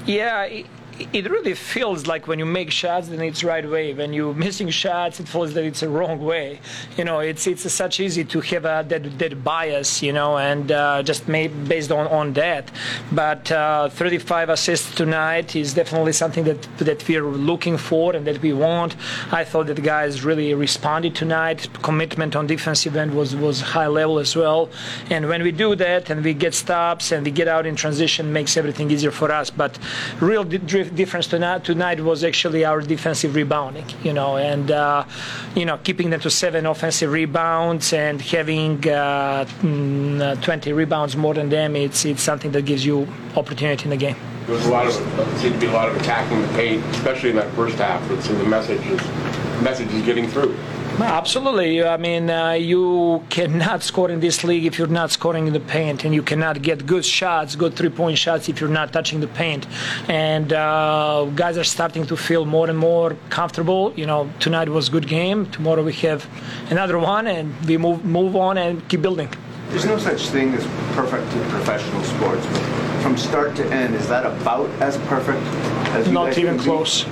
Yeah, 0.06 0.64
it, 1.00 1.30
really 1.30 1.54
feels 1.54 2.08
like 2.08 2.28
when 2.28 2.40
you 2.40 2.46
make 2.46 2.72
shots, 2.72 3.08
then 3.08 3.22
it's 3.22 3.44
right 3.44 3.68
way. 3.68 3.94
When 3.94 4.14
you're 4.14 4.34
missing 4.34 4.70
shots, 4.70 5.20
it 5.20 5.28
feels 5.28 5.54
that 5.54 5.64
it's 5.64 5.82
a 5.82 5.90
wrong 5.90 6.20
way. 6.20 6.60
You 6.98 7.06
know, 7.06 7.20
it's 7.20 7.48
it's 7.48 7.72
such 7.72 8.00
easy 8.00 8.24
to 8.26 8.42
have 8.42 8.66
a, 8.66 8.86
that, 8.88 9.20
that 9.20 9.44
bias, 9.44 10.02
you 10.02 10.14
know, 10.14 10.38
and 10.38 10.72
uh, 10.72 11.04
just 11.04 11.28
made 11.28 11.68
based 11.68 11.92
on, 11.92 12.08
on 12.08 12.34
that. 12.34 12.72
But 13.12 13.52
uh, 13.52 13.90
35 13.90 14.50
assists 14.50 14.94
tonight 14.96 15.56
is 15.56 15.74
definitely 15.74 16.14
something 16.14 16.44
that 16.44 16.62
that 16.78 17.08
we're 17.08 17.24
looking 17.24 17.78
for 17.78 18.16
and 18.16 18.26
that 18.28 18.42
we 18.42 18.54
want. 18.54 18.96
I 19.32 19.44
thought 19.44 19.68
that 19.68 19.76
the 19.76 19.82
guys 19.82 20.24
really 20.24 20.54
responded 20.54 21.16
tonight. 21.16 21.68
Commitment 21.82 22.36
on 22.36 22.48
defensive 22.48 22.96
end 22.96 23.16
was 23.16 23.36
was 23.36 23.62
high 23.62 23.88
level 23.88 24.20
as 24.20 24.36
well. 24.36 24.70
And 25.10 25.28
when 25.28 25.44
we 25.44 25.52
do 25.52 25.76
that 25.76 26.10
and 26.10 26.24
we 26.24 26.34
get 26.34 26.54
stops 26.54 27.12
and 27.12 27.26
we 27.26 27.32
get 27.32 27.48
out 27.48 27.66
in 27.66 27.76
transition, 27.76 28.32
makes 28.32 28.58
everything 28.58 28.92
easier 28.92 29.12
for 29.12 29.32
us. 29.32 29.50
But 29.50 29.80
real 30.20 30.44
difference 30.84 31.28
tonight, 31.28 31.64
tonight 31.64 32.00
was 32.00 32.24
actually 32.24 32.66
our 32.66 32.82
defensive 32.82 33.36
rebounding, 33.36 33.86
you 34.04 34.14
know, 34.14 34.38
and 34.38 34.72
uh, 34.72 35.06
you 35.56 35.66
know 35.66 35.78
keeping 35.78 36.10
them 36.10 36.20
to 36.22 36.30
seven 36.30 36.66
offensive 36.66 37.12
rebounds 37.12 37.94
and 37.94 38.22
having 38.22 38.88
uh, 38.88 39.46
mm, 39.62 40.22
uh 40.22 40.36
20 40.42 40.74
rebounds 40.74 41.16
more 41.16 41.34
than 41.34 41.50
them. 41.50 41.76
It's 41.76 42.06
it's 42.06 42.22
something 42.22 42.52
that 42.52 42.66
gives 42.66 42.86
you 42.86 43.08
opportunity 43.36 43.84
in 43.86 43.90
the 43.90 43.98
game. 43.98 44.16
There 44.46 44.56
was 44.56 44.66
a 44.66 44.72
lot 44.72 44.88
of 44.88 44.94
seemed 45.40 45.56
to 45.56 45.60
be 45.60 45.68
a 45.68 45.72
lot 45.72 45.88
of 45.90 45.96
attacking 45.96 46.42
the 46.42 46.48
paint, 46.50 46.84
especially 46.96 47.30
in 47.30 47.36
that 47.38 47.52
first 47.54 47.78
half. 47.78 48.06
So 48.24 48.34
the 48.34 48.46
message 48.46 48.86
is 48.86 49.02
message 49.62 49.92
is 49.94 50.06
getting 50.06 50.28
through. 50.28 50.58
Absolutely. 51.00 51.84
I 51.84 51.98
mean, 51.98 52.30
uh, 52.30 52.52
you 52.52 53.24
cannot 53.30 53.82
score 53.82 54.12
in 54.12 54.20
this 54.20 54.44
league 54.44 54.66
if 54.66 54.78
you're 54.78 54.88
not 54.88 55.10
scoring 55.12 55.48
in 55.48 55.54
the 55.54 55.60
paint, 55.60 56.06
and 56.06 56.14
you 56.14 56.22
cannot 56.22 56.62
get 56.62 56.86
good 56.86 57.04
shots, 57.04 57.56
good 57.56 57.76
three-point 57.76 58.18
shots 58.18 58.48
if 58.48 58.62
you're 58.62 58.70
not 58.70 58.94
touching 58.94 59.20
the 59.20 59.28
paint. 59.28 59.66
And 60.08 60.54
uh, 60.54 61.26
guys 61.36 61.58
are 61.58 61.64
starting 61.64 62.06
to 62.06 62.16
feel 62.16 62.46
more 62.46 62.70
and 62.70 62.78
more 62.78 63.18
comfortable. 63.30 63.92
You 63.96 64.06
know, 64.06 64.30
tonight 64.40 64.70
was 64.70 64.88
a 64.88 64.92
good 64.92 65.08
game. 65.08 65.48
Tomorrow 65.48 65.84
we 65.84 65.94
have 65.94 66.28
another 66.70 67.00
one, 67.00 67.26
and 67.26 67.54
we 67.66 67.78
move 67.78 68.06
move 68.06 68.36
on 68.36 68.58
and 68.58 68.88
keep 68.88 69.02
building. 69.02 69.30
There's 69.70 69.86
no 69.86 69.98
such 69.98 70.28
thing 70.28 70.54
as 70.54 70.66
perfect 70.96 71.34
in 71.34 71.50
professional 71.50 72.04
sports. 72.04 72.46
From 73.02 73.18
start 73.18 73.56
to 73.56 73.66
end, 73.74 73.96
is 73.96 74.08
that 74.10 74.26
about 74.26 74.70
as 74.80 74.98
perfect 75.10 75.42
as 75.96 76.08
you 76.08 76.14
Not 76.14 76.38
even 76.38 76.60
close. 76.60 77.04
Be? 77.04 77.12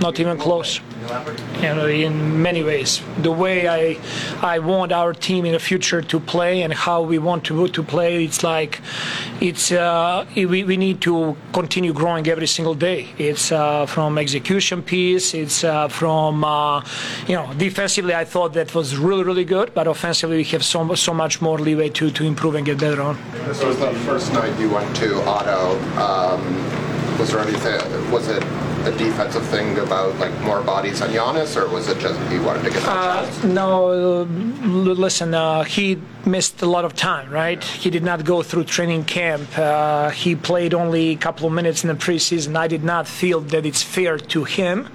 Not 0.00 0.18
even 0.18 0.38
close 0.38 0.80
you 1.56 1.74
know, 1.74 1.86
in 1.86 2.42
many 2.42 2.62
ways. 2.62 3.00
The 3.18 3.30
way 3.30 3.68
I, 3.68 3.98
I 4.42 4.58
want 4.58 4.92
our 4.92 5.12
team 5.12 5.44
in 5.44 5.52
the 5.52 5.58
future 5.58 6.02
to 6.02 6.20
play 6.20 6.62
and 6.62 6.72
how 6.72 7.02
we 7.02 7.18
want 7.18 7.44
to 7.44 7.68
to 7.68 7.82
play, 7.82 8.24
it's 8.24 8.42
like, 8.42 8.80
it's 9.40 9.72
uh, 9.72 10.24
we, 10.34 10.64
we 10.64 10.76
need 10.76 11.00
to 11.02 11.36
continue 11.52 11.92
growing 11.92 12.26
every 12.28 12.46
single 12.46 12.74
day. 12.74 13.08
It's 13.18 13.52
uh, 13.52 13.86
from 13.86 14.18
execution 14.18 14.82
piece. 14.82 15.34
It's 15.34 15.64
uh, 15.64 15.88
from 15.88 16.44
uh, 16.44 16.84
you 17.26 17.36
know 17.36 17.52
defensively. 17.56 18.14
I 18.14 18.24
thought 18.24 18.52
that 18.54 18.74
was 18.74 18.96
really 18.96 19.24
really 19.24 19.44
good, 19.44 19.74
but 19.74 19.86
offensively 19.86 20.36
we 20.36 20.44
have 20.44 20.64
so 20.64 20.94
so 20.94 21.14
much 21.14 21.40
more 21.40 21.58
leeway 21.58 21.88
to 21.90 22.10
to 22.10 22.24
improve 22.24 22.54
and 22.54 22.66
get 22.66 22.78
better 22.78 23.02
on. 23.02 23.18
This 23.46 23.62
was 23.62 23.78
the 23.78 23.92
first 24.06 24.32
night 24.32 24.58
you 24.58 24.70
went 24.70 24.94
to 24.96 25.20
Otto. 25.22 25.78
Um, 25.98 26.40
was 27.18 27.30
there 27.30 27.40
anything? 27.40 28.10
Was 28.10 28.28
it 28.28 28.42
a 28.86 28.96
defensive 28.96 29.46
thing 29.46 29.78
about 29.78 30.16
like 30.18 30.38
more 30.40 30.62
bodies 30.62 31.00
on 31.00 31.10
Giannis, 31.10 31.56
or 31.56 31.68
was 31.68 31.88
it 31.88 31.98
just 31.98 32.18
he 32.30 32.38
wanted 32.38 32.64
to 32.64 32.70
get? 32.70 32.82
Uh, 32.86 33.28
no, 33.46 34.22
listen. 34.24 35.34
Uh, 35.34 35.64
he 35.64 35.98
missed 36.26 36.62
a 36.62 36.66
lot 36.66 36.84
of 36.84 36.94
time, 36.94 37.30
right? 37.30 37.62
He 37.62 37.90
did 37.90 38.02
not 38.02 38.24
go 38.24 38.42
through 38.42 38.64
training 38.64 39.04
camp. 39.04 39.46
Uh, 39.58 40.10
he 40.10 40.34
played 40.34 40.74
only 40.74 41.10
a 41.10 41.16
couple 41.16 41.46
of 41.46 41.52
minutes 41.52 41.84
in 41.84 41.88
the 41.88 41.94
preseason. 41.94 42.56
I 42.56 42.68
did 42.68 42.84
not 42.84 43.06
feel 43.06 43.40
that 43.40 43.66
it's 43.66 43.82
fair 43.82 44.18
to 44.18 44.44
him 44.44 44.88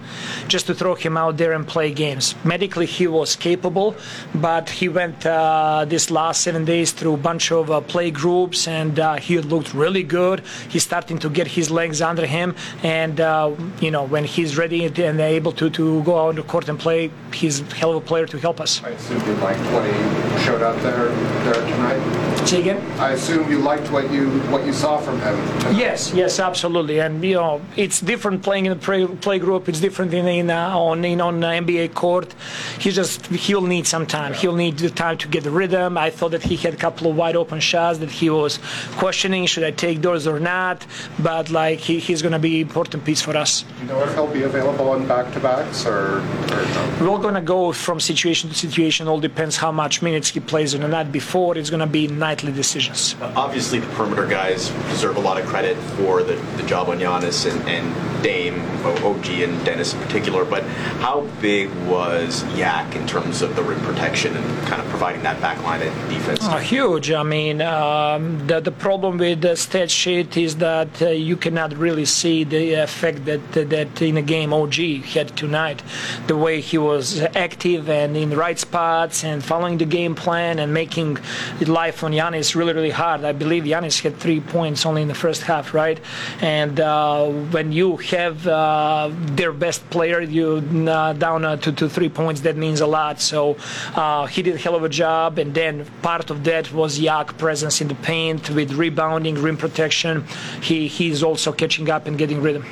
just 0.48 0.68
to 0.68 0.74
throw 0.74 0.96
him 0.96 1.18
out 1.18 1.38
there 1.38 1.54
and 1.54 1.68
play 1.68 1.92
games. 1.92 2.36
Medically, 2.44 2.86
he 2.86 3.08
was 3.08 3.36
capable, 3.36 3.96
but 4.36 4.70
he 4.70 4.90
went 4.90 5.26
uh, 5.26 5.86
this 5.88 6.10
last 6.10 6.42
seven 6.42 6.66
days 6.66 6.92
through 6.92 7.14
a 7.14 7.18
bunch 7.18 7.52
of 7.52 7.70
uh, 7.72 7.82
play 7.82 8.12
groups, 8.12 8.68
and 8.68 9.00
uh, 9.00 9.16
he 9.16 9.40
looked 9.40 9.74
really 9.74 10.04
good. 10.04 10.42
He's 10.70 10.84
starting 10.84 11.20
to 11.20 11.30
get 11.30 11.48
his 11.48 11.70
legs 11.70 12.02
under 12.02 12.26
him, 12.26 12.56
and 12.84 13.20
uh, 13.20 13.54
you 13.80 13.92
know 13.92 14.04
when 14.04 14.24
he's 14.24 14.58
ready 14.58 14.86
and 14.86 15.20
able 15.20 15.52
to, 15.54 15.70
to 15.70 16.04
go 16.04 16.18
out 16.18 16.30
on 16.30 16.36
the 16.36 16.44
court 16.44 16.70
and 16.70 16.80
play, 16.80 17.12
he's 17.34 17.62
a 17.62 17.76
hell 17.76 17.92
of 17.92 17.98
a 17.98 18.06
player 18.06 18.26
to 18.28 18.40
help 18.40 18.60
us. 18.60 18.82
I 18.84 18.90
assume 18.90 19.26
you 19.28 19.34
liked 19.36 19.60
what 19.72 19.86
he 19.86 20.46
showed 20.46 20.60
there 20.60 21.19
there 21.44 21.54
tonight. 21.54 22.29
Again? 22.40 22.82
I 23.00 23.12
assume 23.12 23.52
you 23.52 23.60
liked 23.60 23.92
what 23.92 24.10
you 24.12 24.28
what 24.50 24.66
you 24.66 24.74
saw 24.74 24.98
from 24.98 25.20
him. 25.22 25.36
Yes, 25.76 26.12
yes, 26.14 26.40
absolutely. 26.40 27.00
And 27.00 27.24
you 27.24 27.36
know, 27.36 27.62
it's 27.76 28.02
different 28.02 28.42
playing 28.42 28.66
in 28.66 28.72
the 28.72 28.80
play, 28.84 29.06
play 29.06 29.38
group. 29.38 29.70
It's 29.70 29.80
different 29.80 30.14
in, 30.16 30.28
in 30.28 30.50
uh, 30.50 30.76
on 30.76 31.06
in 31.06 31.22
on 31.22 31.40
NBA 31.42 31.94
court. 31.94 32.34
He 32.80 32.90
just 32.90 33.28
he'll 33.28 33.62
need 33.62 33.86
some 33.86 34.08
time. 34.08 34.34
Yeah. 34.34 34.40
He'll 34.40 34.56
need 34.56 34.80
the 34.80 34.90
time 34.90 35.18
to 35.20 35.28
get 35.28 35.44
the 35.44 35.52
rhythm. 35.52 35.96
I 35.96 36.10
thought 36.10 36.32
that 36.32 36.42
he 36.42 36.56
had 36.56 36.74
a 36.74 36.78
couple 36.78 37.10
of 37.10 37.16
wide 37.16 37.36
open 37.36 37.60
shots 37.60 38.00
that 38.00 38.10
he 38.10 38.32
was 38.32 38.58
questioning 38.98 39.46
should 39.46 39.64
I 39.64 39.72
take 39.72 40.02
those 40.02 40.26
or 40.26 40.40
not. 40.40 40.88
But 41.20 41.52
like 41.52 41.80
he, 41.80 42.00
he's 42.00 42.24
going 42.24 42.32
to 42.32 42.40
be 42.40 42.62
important 42.62 43.06
piece 43.06 43.22
for 43.22 43.38
us. 43.38 43.64
You 43.80 43.88
know 43.88 44.02
if 44.04 44.14
he'll 44.16 44.34
be 44.34 44.44
available 44.44 44.90
on 44.90 45.08
back 45.08 45.32
to 45.34 45.40
backs 45.40 45.86
or, 45.86 46.18
or 46.18 46.66
no? 47.00 47.12
We're 47.12 47.22
going 47.22 47.36
to 47.36 47.42
go 47.42 47.72
from 47.74 48.00
situation 48.00 48.50
to 48.50 48.56
situation. 48.56 49.08
All 49.08 49.20
depends 49.20 49.56
how 49.58 49.72
much 49.72 50.02
minutes 50.02 50.30
he 50.30 50.40
plays 50.40 50.74
or 50.74 50.88
not. 50.88 51.12
Before 51.12 51.58
it's 51.58 51.70
going 51.70 51.82
to 51.82 51.88
be 51.88 52.08
nightly 52.30 52.52
decisions. 52.52 53.16
Obviously, 53.36 53.80
the 53.80 53.88
perimeter 53.96 54.28
guys 54.28 54.70
deserve 54.92 55.18
a 55.18 55.20
lot 55.20 55.42
of 55.42 55.48
credit 55.48 55.76
for 55.98 56.22
the, 56.22 56.36
the 56.58 56.64
job 56.68 56.88
on 56.88 57.00
Giannis 57.00 57.50
and, 57.50 57.60
and 57.68 57.86
Dame, 58.22 58.60
OG, 58.86 59.28
and 59.28 59.66
Dennis 59.66 59.94
in 59.94 60.00
particular. 60.02 60.46
But 60.46 60.64
how 61.00 61.22
big 61.42 61.70
was 61.88 62.44
Yak 62.56 62.96
in 62.96 63.08
terms 63.08 63.42
of 63.42 63.56
the 63.56 63.64
rim 63.64 63.80
protection 63.82 64.36
and 64.36 64.68
kind 64.68 64.82
of 64.82 64.88
providing 64.90 65.24
that 65.24 65.38
backline 65.42 65.82
and 65.82 66.10
defense? 66.10 66.40
Oh, 66.44 66.58
huge. 66.58 67.12
I 67.12 67.24
mean, 67.24 67.62
um, 67.62 68.48
the, 68.48 68.60
the 68.60 68.72
problem 68.72 69.18
with 69.18 69.42
the 69.42 69.56
stat 69.56 69.92
sheet 69.92 70.38
is 70.38 70.58
that 70.58 71.02
uh, 71.02 71.10
you 71.10 71.38
cannot 71.38 71.76
really 71.78 72.06
see 72.06 72.44
the 72.44 72.74
effect 72.74 73.26
that 73.26 73.40
that 73.54 74.02
in 74.02 74.18
a 74.18 74.22
game 74.22 74.54
OG 74.54 74.76
had 75.14 75.36
tonight. 75.36 75.82
The 76.28 76.38
way 76.38 76.62
he 76.62 76.78
was 76.78 77.22
active 77.36 77.90
and 77.90 78.16
in 78.16 78.30
the 78.30 78.38
right 78.38 78.58
spots 78.58 79.24
and 79.24 79.44
following 79.44 79.78
the 79.78 79.86
game 79.86 80.16
plan 80.16 80.60
and 80.60 80.74
making 80.74 81.18
life 81.66 82.04
on 82.04 82.12
Giannis 82.12 82.56
really, 82.56 82.74
really 82.74 82.90
hard. 82.90 83.24
I 83.24 83.32
believe 83.32 83.64
Giannis 83.64 84.02
had 84.02 84.18
three 84.18 84.40
points 84.40 84.86
only 84.86 85.02
in 85.02 85.08
the 85.08 85.16
first 85.16 85.44
half, 85.44 85.74
right? 85.74 86.00
And 86.42 86.80
uh, 86.80 87.28
when 87.28 87.72
you 87.72 87.98
have 88.12 88.46
uh, 88.48 89.12
their 89.12 89.52
best 89.52 89.90
player, 89.90 90.22
you 90.22 90.58
uh, 90.88 91.14
down 91.14 91.46
uh, 91.46 91.58
to, 91.58 91.72
to 91.72 91.90
three 91.90 92.10
points, 92.10 92.42
that 92.42 92.58
means 92.58 92.82
a 92.82 92.88
lot. 92.88 93.22
So 93.22 93.58
uh, 93.96 94.26
he 94.26 94.42
did 94.42 94.56
a 94.56 94.58
hell 94.58 94.76
of 94.76 94.84
a 94.84 94.90
job. 94.90 95.40
And 95.40 95.54
then 95.54 95.86
part 96.02 96.30
of 96.30 96.44
that 96.44 96.72
was 96.74 97.00
Yak 97.00 97.38
presence 97.38 97.82
in 97.82 97.88
the 97.88 97.96
paint 97.96 98.50
with 98.50 98.74
rebounding, 98.74 99.36
rim 99.36 99.58
protection. 99.58 100.26
He 100.62 100.88
he's 100.88 101.24
also 101.24 101.52
catching 101.52 101.90
up 101.90 102.06
and 102.08 102.18
getting 102.18 102.42
rhythm. 102.42 102.66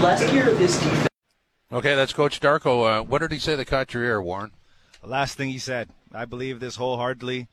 Last 0.00 0.32
year, 0.32 0.54
this 0.54 0.78
defense. 0.78 1.08
Okay, 1.72 1.94
that's 1.94 2.12
Coach 2.12 2.40
Darko. 2.40 3.00
Uh, 3.00 3.02
what 3.02 3.20
did 3.20 3.32
he 3.32 3.38
say 3.38 3.56
that 3.56 3.66
caught 3.66 3.92
your 3.92 4.04
ear, 4.04 4.22
Warren? 4.22 4.52
The 5.02 5.08
last 5.08 5.36
thing 5.36 5.50
he 5.50 5.58
said. 5.58 5.88
I 6.12 6.24
believe 6.24 6.60
this 6.60 6.76
wholeheartedly. 6.76 7.48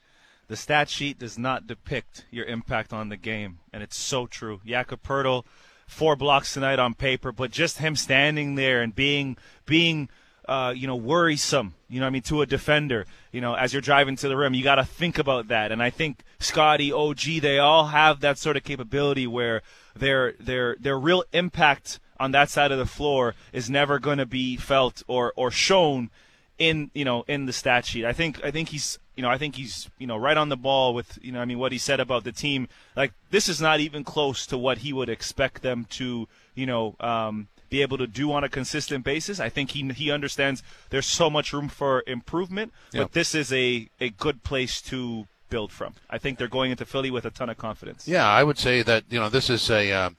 The 0.47 0.55
stat 0.55 0.89
sheet 0.89 1.17
does 1.17 1.37
not 1.37 1.67
depict 1.67 2.25
your 2.29 2.45
impact 2.45 2.93
on 2.93 3.09
the 3.09 3.17
game, 3.17 3.59
and 3.71 3.81
it's 3.81 3.97
so 3.97 4.27
true. 4.27 4.61
Jakob 4.65 5.01
Poeltl, 5.01 5.45
four 5.87 6.15
blocks 6.15 6.53
tonight 6.53 6.79
on 6.79 6.93
paper, 6.93 7.31
but 7.31 7.51
just 7.51 7.77
him 7.77 7.95
standing 7.95 8.55
there 8.55 8.81
and 8.81 8.95
being 8.95 9.37
being 9.65 10.09
uh, 10.47 10.73
you 10.75 10.87
know 10.87 10.95
worrisome, 10.95 11.73
you 11.89 11.99
know 11.99 12.07
I 12.07 12.09
mean 12.09 12.21
to 12.23 12.41
a 12.41 12.45
defender, 12.45 13.05
you 13.31 13.41
know 13.41 13.53
as 13.53 13.73
you're 13.73 13.81
driving 13.81 14.15
to 14.17 14.27
the 14.27 14.37
rim, 14.37 14.53
you 14.53 14.63
got 14.63 14.75
to 14.75 14.85
think 14.85 15.17
about 15.17 15.47
that. 15.47 15.71
And 15.71 15.81
I 15.81 15.89
think 15.89 16.23
Scotty, 16.39 16.91
OG, 16.91 17.41
they 17.41 17.59
all 17.59 17.87
have 17.87 18.19
that 18.21 18.37
sort 18.37 18.57
of 18.57 18.63
capability 18.63 19.27
where 19.27 19.61
their 19.95 20.33
their 20.33 20.75
their 20.79 20.99
real 20.99 21.23
impact 21.31 21.99
on 22.19 22.31
that 22.31 22.49
side 22.49 22.71
of 22.71 22.77
the 22.77 22.85
floor 22.85 23.35
is 23.51 23.69
never 23.69 23.99
going 23.99 24.17
to 24.17 24.25
be 24.25 24.57
felt 24.57 25.03
or 25.07 25.33
or 25.35 25.51
shown 25.51 26.09
in 26.57 26.91
you 26.93 27.05
know 27.05 27.23
in 27.27 27.45
the 27.45 27.53
stat 27.53 27.85
sheet. 27.85 28.05
I 28.05 28.13
think 28.13 28.43
I 28.43 28.51
think 28.51 28.69
he's 28.69 28.99
you 29.15 29.23
know 29.23 29.29
I 29.29 29.37
think 29.37 29.55
he's 29.55 29.89
you 29.97 30.07
know 30.07 30.17
right 30.17 30.37
on 30.37 30.49
the 30.49 30.57
ball 30.57 30.93
with 30.93 31.19
you 31.21 31.31
know 31.31 31.41
I 31.41 31.45
mean 31.45 31.59
what 31.59 31.71
he 31.71 31.77
said 31.77 31.99
about 31.99 32.23
the 32.23 32.31
team. 32.31 32.67
Like 32.95 33.13
this 33.31 33.47
is 33.47 33.61
not 33.61 33.79
even 33.79 34.03
close 34.03 34.45
to 34.47 34.57
what 34.57 34.79
he 34.79 34.93
would 34.93 35.09
expect 35.09 35.61
them 35.61 35.85
to 35.91 36.27
you 36.55 36.65
know 36.65 36.95
um, 36.99 37.47
be 37.69 37.81
able 37.81 37.97
to 37.97 38.07
do 38.07 38.31
on 38.31 38.43
a 38.43 38.49
consistent 38.49 39.03
basis. 39.03 39.39
I 39.39 39.49
think 39.49 39.71
he 39.71 39.87
he 39.93 40.11
understands 40.11 40.63
there's 40.89 41.05
so 41.05 41.29
much 41.29 41.53
room 41.53 41.69
for 41.69 42.03
improvement, 42.07 42.73
but 42.93 43.13
this 43.13 43.35
is 43.35 43.51
a 43.51 43.89
a 43.99 44.09
good 44.09 44.43
place 44.43 44.81
to 44.83 45.27
build 45.49 45.71
from. 45.71 45.93
I 46.09 46.17
think 46.17 46.37
they're 46.37 46.47
going 46.47 46.71
into 46.71 46.85
Philly 46.85 47.11
with 47.11 47.25
a 47.25 47.29
ton 47.29 47.49
of 47.49 47.57
confidence. 47.57 48.07
Yeah, 48.07 48.27
I 48.27 48.43
would 48.43 48.57
say 48.57 48.81
that 48.83 49.03
you 49.09 49.19
know 49.19 49.29
this 49.29 49.49
is 49.49 49.69
a. 49.69 49.91
Uh, 49.91 50.09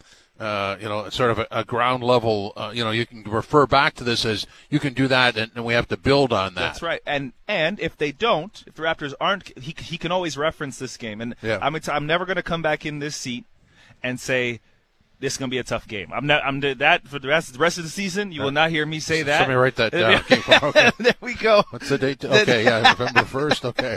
uh, 0.40 0.76
you 0.80 0.88
know, 0.88 1.08
sort 1.10 1.30
of 1.30 1.38
a, 1.38 1.46
a 1.50 1.64
ground 1.64 2.02
level. 2.02 2.52
Uh, 2.56 2.72
you 2.74 2.82
know, 2.82 2.90
you 2.90 3.06
can 3.06 3.22
refer 3.24 3.66
back 3.66 3.94
to 3.94 4.04
this 4.04 4.24
as 4.24 4.46
you 4.68 4.80
can 4.80 4.92
do 4.92 5.06
that, 5.08 5.36
and, 5.36 5.52
and 5.54 5.64
we 5.64 5.74
have 5.74 5.88
to 5.88 5.96
build 5.96 6.32
on 6.32 6.54
that. 6.54 6.60
That's 6.60 6.82
right. 6.82 7.00
And 7.06 7.32
and 7.46 7.78
if 7.78 7.96
they 7.96 8.12
don't, 8.12 8.64
if 8.66 8.74
the 8.74 8.82
Raptors 8.82 9.14
aren't, 9.20 9.56
he 9.58 9.74
he 9.78 9.96
can 9.96 10.10
always 10.10 10.36
reference 10.36 10.78
this 10.78 10.96
game. 10.96 11.20
And 11.20 11.34
Yeah. 11.42 11.58
I'm 11.62 11.76
I'm 11.88 12.06
never 12.06 12.26
going 12.26 12.36
to 12.36 12.42
come 12.42 12.62
back 12.62 12.84
in 12.84 12.98
this 12.98 13.16
seat 13.16 13.44
and 14.02 14.18
say. 14.18 14.60
This 15.24 15.32
is 15.32 15.38
gonna 15.38 15.48
be 15.48 15.56
a 15.56 15.64
tough 15.64 15.88
game. 15.88 16.12
I'm 16.12 16.26
not. 16.26 16.44
I'm 16.44 16.60
that 16.60 17.08
for 17.08 17.18
the 17.18 17.28
rest 17.28 17.54
the 17.54 17.58
rest 17.58 17.78
of 17.78 17.84
the 17.84 17.88
season. 17.88 18.30
You 18.30 18.42
will 18.42 18.50
not 18.50 18.68
hear 18.68 18.84
me 18.84 19.00
say 19.00 19.22
that. 19.22 19.40
Let 19.40 19.48
me 19.48 19.54
write 19.54 19.76
that 19.76 19.90
down. 19.92 20.22
Okay. 20.64 20.90
there 20.98 21.14
we 21.22 21.32
go. 21.32 21.64
What's 21.70 21.88
the 21.88 21.96
date? 21.96 22.22
Okay, 22.22 22.64
yeah, 22.64 22.94
November 22.98 23.24
first. 23.24 23.64
Okay. 23.64 23.96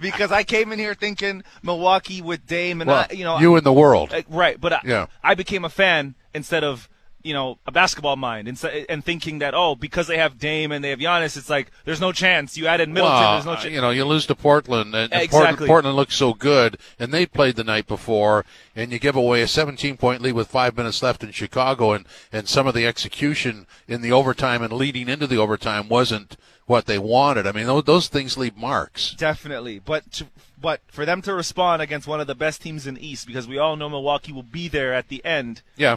Because 0.00 0.32
I 0.32 0.42
came 0.42 0.72
in 0.72 0.78
here 0.78 0.94
thinking 0.94 1.42
Milwaukee 1.62 2.22
with 2.22 2.46
Dame 2.46 2.80
and 2.80 2.88
Well, 2.88 3.06
I, 3.10 3.12
you 3.12 3.24
know 3.24 3.38
you 3.38 3.54
in 3.56 3.64
the 3.64 3.72
world. 3.72 4.14
Uh, 4.14 4.22
right, 4.30 4.58
but 4.58 4.72
I, 4.72 4.80
Yeah. 4.82 5.06
I 5.22 5.34
became 5.34 5.66
a 5.66 5.68
fan 5.68 6.14
instead 6.34 6.64
of 6.64 6.88
you 7.22 7.34
know 7.34 7.58
a 7.66 7.72
basketball 7.72 8.16
mind 8.16 8.48
instead 8.48 8.86
and 8.88 9.04
thinking 9.04 9.40
that 9.40 9.54
oh 9.54 9.74
because 9.74 10.06
they 10.06 10.16
have 10.18 10.38
Dame 10.38 10.72
and 10.72 10.82
they 10.82 10.90
have 10.90 10.98
Giannis 10.98 11.36
it's 11.36 11.50
like 11.50 11.70
there's 11.84 12.00
no 12.00 12.12
chance 12.12 12.56
you 12.56 12.66
added 12.66 12.88
Middleton 12.88 13.16
Well, 13.16 13.32
there's 13.34 13.46
no 13.46 13.52
uh, 13.52 13.56
chance 13.56 13.74
you 13.74 13.80
know, 13.80 13.90
you 13.90 14.04
lose 14.04 14.26
to 14.26 14.34
Portland, 14.34 14.94
and, 14.94 15.12
and 15.12 15.22
Exactly. 15.22 15.38
Portland, 15.38 15.68
Portland 15.68 15.96
looks 15.96 16.14
so 16.14 16.34
good, 16.34 16.78
and 16.98 17.12
they 17.12 17.26
played 17.26 17.56
the 17.56 17.64
night 17.64 17.86
before, 17.86 18.44
and 18.74 18.92
you 18.92 18.98
give 18.98 19.16
away 19.16 19.42
a 19.42 19.46
17-point 19.46 20.22
lead 20.22 20.32
with 20.32 20.48
five 20.48 20.76
minutes 20.76 21.02
left 21.02 21.22
in 21.22 21.30
Chicago, 21.30 21.92
and 21.92 22.06
and 22.32 22.48
some 22.48 22.66
of 22.66 22.74
the 22.74 22.86
execution 22.86 23.66
in 23.86 24.00
the 24.00 24.12
overtime 24.12 24.62
and 24.62 24.72
leading 24.72 25.08
into 25.08 25.26
the 25.26 25.36
overtime 25.36 25.88
wasn't 25.88 26.36
what 26.66 26.86
they 26.86 26.98
wanted. 26.98 27.46
I 27.46 27.52
mean, 27.52 27.66
those, 27.66 27.84
those 27.84 28.08
things 28.08 28.38
leave 28.38 28.56
marks. 28.56 29.12
definitely 29.14 29.80
but 29.80 30.10
to, 30.12 30.26
but 30.60 30.80
for 30.86 31.04
them 31.04 31.20
to 31.22 31.34
respond 31.34 31.82
against 31.82 32.06
one 32.06 32.20
of 32.20 32.26
the 32.28 32.34
best 32.34 32.62
teams 32.62 32.86
in 32.86 32.94
the 32.94 33.06
East 33.06 33.26
because 33.26 33.48
we 33.48 33.58
all 33.58 33.76
know 33.76 33.88
Milwaukee 33.88 34.32
will 34.32 34.42
be 34.44 34.68
there 34.68 34.94
at 34.94 35.08
the 35.08 35.24
end 35.24 35.62
Yeah. 35.76 35.96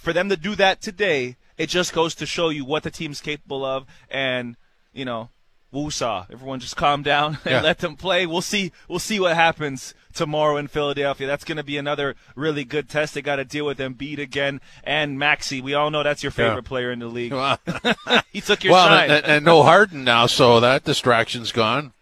For 0.00 0.12
them 0.12 0.28
to 0.30 0.36
do 0.36 0.54
that 0.56 0.80
today, 0.80 1.36
it 1.58 1.68
just 1.68 1.92
goes 1.92 2.14
to 2.16 2.26
show 2.26 2.48
you 2.48 2.64
what 2.64 2.82
the 2.82 2.90
team's 2.90 3.20
capable 3.20 3.64
of. 3.64 3.84
And 4.10 4.56
you 4.92 5.04
know, 5.04 5.28
woosah, 5.72 6.26
everyone 6.32 6.58
just 6.58 6.76
calm 6.76 7.02
down 7.02 7.38
and 7.44 7.52
Yeah. 7.52 7.60
let 7.60 7.78
them 7.78 7.96
play. 7.96 8.26
We'll 8.26 8.40
see. 8.42 8.72
We'll 8.88 8.98
see 8.98 9.20
what 9.20 9.36
happens 9.36 9.94
tomorrow 10.12 10.56
in 10.56 10.66
Philadelphia. 10.66 11.26
That's 11.28 11.44
going 11.44 11.58
to 11.58 11.62
be 11.62 11.76
another 11.76 12.16
really 12.34 12.64
good 12.64 12.88
test. 12.88 13.14
They 13.14 13.22
got 13.22 13.36
to 13.36 13.44
deal 13.44 13.66
with 13.66 13.78
Embiid 13.78 14.18
again 14.18 14.60
and 14.82 15.16
Maxey. 15.18 15.60
We 15.60 15.74
all 15.74 15.90
know 15.90 16.02
that's 16.02 16.22
your 16.24 16.32
favorite 16.32 16.64
Yeah. 16.64 16.68
player 16.68 16.90
in 16.90 16.98
the 16.98 17.06
league. 17.06 17.32
Well, 17.32 17.58
he 18.32 18.40
took 18.40 18.64
your 18.64 18.72
well 18.72 18.88
shine. 18.88 19.10
and, 19.10 19.24
and 19.24 19.44
no 19.44 19.62
Harden 19.62 20.02
now, 20.02 20.26
so 20.26 20.58
that 20.60 20.82
distraction's 20.84 21.52
gone. 21.52 21.92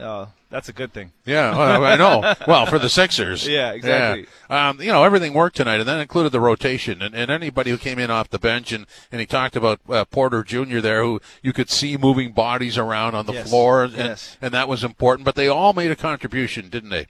Oh, 0.00 0.28
that's 0.50 0.68
a 0.68 0.72
good 0.72 0.92
thing. 0.92 1.12
Yeah, 1.24 1.56
well, 1.56 1.84
I 1.84 1.96
know. 1.96 2.34
Well, 2.46 2.66
for 2.66 2.78
the 2.78 2.88
Sixers. 2.88 3.46
Yeah, 3.48 3.72
exactly. 3.72 4.26
Yeah. 4.48 4.68
Um, 4.70 4.80
you 4.80 4.88
know, 4.88 5.04
everything 5.04 5.32
worked 5.34 5.56
tonight, 5.56 5.80
and 5.80 5.88
that 5.88 6.00
included 6.00 6.30
the 6.32 6.40
rotation. 6.40 7.02
And, 7.02 7.14
and 7.14 7.30
anybody 7.30 7.70
who 7.70 7.78
came 7.78 7.98
in 7.98 8.10
off 8.10 8.30
the 8.30 8.38
bench, 8.38 8.72
and, 8.72 8.86
and 9.12 9.20
he 9.20 9.26
talked 9.26 9.56
about 9.56 9.80
uh, 9.88 10.04
Porter 10.06 10.42
Jr. 10.42 10.80
there, 10.80 11.02
who 11.02 11.20
you 11.42 11.52
could 11.52 11.70
see 11.70 11.96
moving 11.96 12.32
bodies 12.32 12.76
around 12.78 13.14
on 13.14 13.26
the 13.26 13.32
Yes. 13.34 13.48
floor, 13.48 13.84
and, 13.84 13.92
Yes. 13.94 14.36
and 14.42 14.52
that 14.54 14.68
was 14.68 14.82
important. 14.84 15.24
But 15.24 15.34
they 15.36 15.48
all 15.48 15.72
made 15.72 15.90
a 15.90 15.96
contribution, 15.96 16.68
didn't 16.68 16.90
they? 16.90 17.06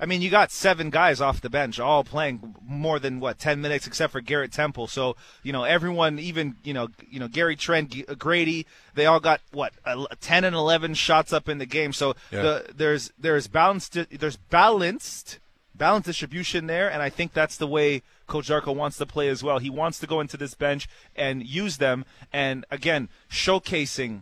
I 0.00 0.06
mean, 0.06 0.22
you 0.22 0.30
got 0.30 0.50
seven 0.50 0.88
guys 0.88 1.20
off 1.20 1.42
the 1.42 1.50
bench, 1.50 1.78
all 1.78 2.02
playing 2.04 2.54
more 2.66 2.98
than 2.98 3.20
what 3.20 3.38
ten 3.38 3.60
minutes, 3.60 3.86
except 3.86 4.12
for 4.12 4.20
Garrett 4.22 4.50
Temple. 4.52 4.86
So 4.86 5.14
you 5.42 5.52
know, 5.52 5.64
everyone, 5.64 6.18
even 6.18 6.56
you 6.64 6.72
know, 6.72 6.88
you 7.10 7.20
know, 7.20 7.28
Gary 7.28 7.54
Trent, 7.54 7.94
uh, 8.08 8.14
Grady, 8.14 8.66
they 8.94 9.04
all 9.06 9.20
got 9.20 9.40
what 9.52 9.72
ten 10.20 10.44
and 10.44 10.56
eleven 10.56 10.94
shots 10.94 11.32
up 11.32 11.48
in 11.48 11.58
the 11.58 11.66
game. 11.66 11.92
So 11.92 12.14
Yeah. 12.32 12.42
the, 12.42 12.66
there's 12.74 13.12
there's 13.18 13.46
balanced 13.46 13.98
there's 14.10 14.36
balanced 14.36 15.38
balanced 15.74 16.06
distribution 16.06 16.66
there, 16.66 16.90
and 16.90 17.02
I 17.02 17.10
think 17.10 17.32
that's 17.32 17.56
the 17.56 17.66
way 17.66 18.02
Coach 18.26 18.48
Darko 18.48 18.74
wants 18.74 18.96
to 18.98 19.06
play 19.06 19.28
as 19.28 19.42
well. 19.42 19.58
He 19.58 19.70
wants 19.70 19.98
to 20.00 20.06
go 20.06 20.20
into 20.20 20.36
this 20.36 20.54
bench 20.54 20.88
and 21.16 21.44
use 21.46 21.78
them, 21.78 22.04
and 22.32 22.64
again, 22.70 23.08
showcasing 23.30 24.20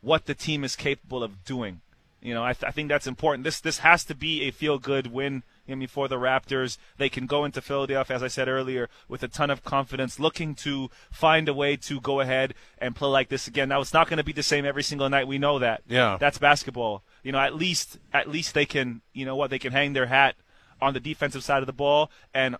what 0.00 0.26
the 0.26 0.34
team 0.34 0.64
is 0.64 0.76
capable 0.76 1.22
of 1.22 1.44
doing. 1.44 1.80
You 2.22 2.34
know, 2.34 2.44
I, 2.44 2.52
th- 2.52 2.68
I 2.68 2.70
think 2.70 2.88
that's 2.90 3.06
important. 3.06 3.44
This 3.44 3.60
this 3.60 3.78
has 3.78 4.04
to 4.04 4.14
be 4.14 4.42
a 4.42 4.50
feel 4.50 4.78
good 4.78 5.06
win. 5.06 5.42
I 5.68 5.74
mean, 5.74 5.88
for 5.88 6.08
the 6.08 6.16
Raptors, 6.16 6.78
they 6.98 7.08
can 7.08 7.26
go 7.26 7.44
into 7.44 7.60
Philadelphia, 7.60 8.16
as 8.16 8.22
I 8.24 8.28
said 8.28 8.48
earlier, 8.48 8.88
with 9.08 9.22
a 9.22 9.28
ton 9.28 9.50
of 9.50 9.62
confidence, 9.62 10.18
looking 10.18 10.54
to 10.56 10.90
find 11.12 11.48
a 11.48 11.54
way 11.54 11.76
to 11.76 12.00
go 12.00 12.18
ahead 12.20 12.54
and 12.78 12.96
play 12.96 13.08
like 13.08 13.28
this 13.28 13.46
again. 13.46 13.68
Now, 13.68 13.80
it's 13.80 13.94
not 13.94 14.08
going 14.08 14.16
to 14.18 14.24
be 14.24 14.32
the 14.32 14.42
same 14.42 14.64
every 14.66 14.82
single 14.82 15.08
night. 15.08 15.28
We 15.28 15.38
know 15.38 15.60
that. 15.60 15.82
Yeah. 15.88 16.16
that's 16.18 16.38
basketball. 16.38 17.04
You 17.22 17.30
know, 17.32 17.38
at 17.38 17.54
least 17.54 17.98
at 18.12 18.28
least 18.28 18.52
they 18.54 18.66
can, 18.66 19.00
you 19.12 19.24
know, 19.24 19.36
what 19.36 19.50
they 19.50 19.58
can 19.60 19.72
hang 19.72 19.92
their 19.92 20.06
hat 20.06 20.34
on 20.80 20.92
the 20.92 21.00
defensive 21.00 21.44
side 21.44 21.62
of 21.62 21.66
the 21.66 21.72
ball 21.72 22.10
and 22.34 22.56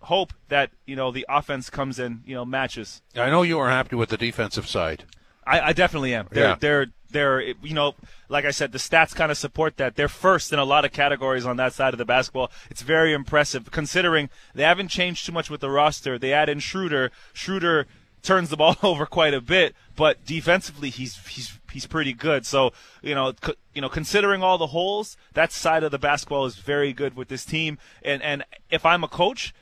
hope 0.00 0.32
that 0.48 0.70
you 0.86 0.96
know 0.96 1.10
the 1.10 1.26
offense 1.28 1.70
comes 1.70 1.98
in, 1.98 2.22
you 2.26 2.34
know, 2.34 2.44
matches. 2.44 3.02
I 3.16 3.30
know 3.30 3.42
you 3.42 3.58
are 3.58 3.68
happy 3.70 3.94
with 3.96 4.08
the 4.08 4.16
defensive 4.16 4.66
side. 4.66 5.04
I, 5.46 5.60
I 5.60 5.72
definitely 5.74 6.14
am. 6.14 6.28
They're, 6.30 6.44
Yeah. 6.44 6.56
they're, 6.58 6.86
they're, 7.14 7.40
you 7.40 7.72
know, 7.72 7.94
like 8.28 8.44
I 8.44 8.50
said, 8.50 8.72
the 8.72 8.78
stats 8.78 9.14
kind 9.14 9.32
of 9.32 9.38
support 9.38 9.78
that. 9.78 9.96
They're 9.96 10.08
first 10.08 10.52
in 10.52 10.58
a 10.58 10.64
lot 10.64 10.84
of 10.84 10.92
categories 10.92 11.46
on 11.46 11.56
that 11.56 11.72
side 11.72 11.94
of 11.94 11.98
the 11.98 12.04
basketball. 12.04 12.50
It's 12.68 12.82
very 12.82 13.14
impressive 13.14 13.70
considering 13.70 14.28
they 14.54 14.64
haven't 14.64 14.88
changed 14.88 15.24
too 15.24 15.32
much 15.32 15.48
with 15.48 15.62
the 15.62 15.70
roster. 15.70 16.18
They 16.18 16.34
add 16.34 16.50
in 16.50 16.58
Schroeder. 16.58 17.10
Schroeder 17.32 17.86
turns 18.22 18.50
the 18.50 18.56
ball 18.62 18.76
over 18.82 19.06
quite 19.06 19.32
a 19.32 19.40
bit, 19.40 19.74
but 19.96 20.26
defensively 20.26 20.90
he's 20.90 21.16
he's 21.28 21.58
he's 21.72 21.86
pretty 21.86 22.12
good. 22.12 22.44
So 22.44 22.72
you 23.00 23.14
know, 23.14 23.32
c- 23.42 23.54
you 23.72 23.80
know, 23.80 23.88
considering 23.88 24.42
all 24.42 24.58
the 24.58 24.68
holes, 24.68 25.16
that 25.32 25.52
side 25.52 25.84
of 25.84 25.92
the 25.92 25.98
basketball 25.98 26.44
is 26.44 26.56
very 26.56 26.92
good 26.92 27.16
with 27.16 27.28
this 27.28 27.46
team. 27.46 27.78
And 28.02 28.20
and 28.22 28.44
if 28.70 28.84
I'm 28.84 29.04
a 29.04 29.08
coach, 29.08 29.54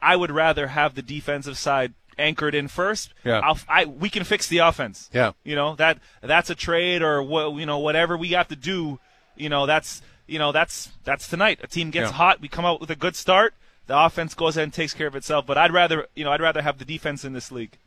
I 0.00 0.16
would 0.16 0.30
rather 0.30 0.68
have 0.68 0.94
the 0.94 1.02
defensive 1.02 1.58
side 1.58 1.94
anchored 2.18 2.54
in 2.54 2.68
first. 2.68 3.12
Yeah. 3.24 3.40
I'll, 3.40 3.58
I 3.68 3.84
we 3.86 4.10
can 4.10 4.24
fix 4.24 4.48
the 4.48 4.58
offense. 4.58 5.08
Yeah. 5.12 5.32
You 5.44 5.54
know 5.56 5.74
that 5.76 5.98
that's 6.20 6.50
a 6.50 6.54
trade 6.54 7.02
or 7.02 7.22
what 7.22 7.54
you 7.56 7.66
know 7.66 7.78
whatever 7.78 8.16
we 8.16 8.28
have 8.28 8.48
to 8.48 8.56
do. 8.56 8.98
You 9.36 9.48
know 9.48 9.66
that's 9.66 10.02
you 10.26 10.38
know 10.38 10.52
that's 10.52 10.90
that's 11.04 11.28
tonight. 11.28 11.60
A 11.62 11.66
team 11.66 11.90
gets 11.90 12.10
Yeah. 12.10 12.16
hot. 12.16 12.40
We 12.40 12.48
come 12.48 12.64
out 12.64 12.80
with 12.80 12.90
a 12.90 12.96
good 12.96 13.16
start. 13.16 13.54
The 13.86 13.98
offense 13.98 14.34
goes 14.34 14.56
ahead 14.56 14.64
and 14.64 14.72
takes 14.72 14.94
care 14.94 15.06
of 15.08 15.16
itself. 15.16 15.46
But 15.46 15.58
I'd 15.58 15.72
rather 15.72 16.06
you 16.14 16.24
know 16.24 16.30
I'd 16.32 16.40
rather 16.40 16.62
have 16.62 16.78
the 16.78 16.84
defense 16.84 17.24
in 17.24 17.32
this 17.32 17.50
league. 17.50 17.78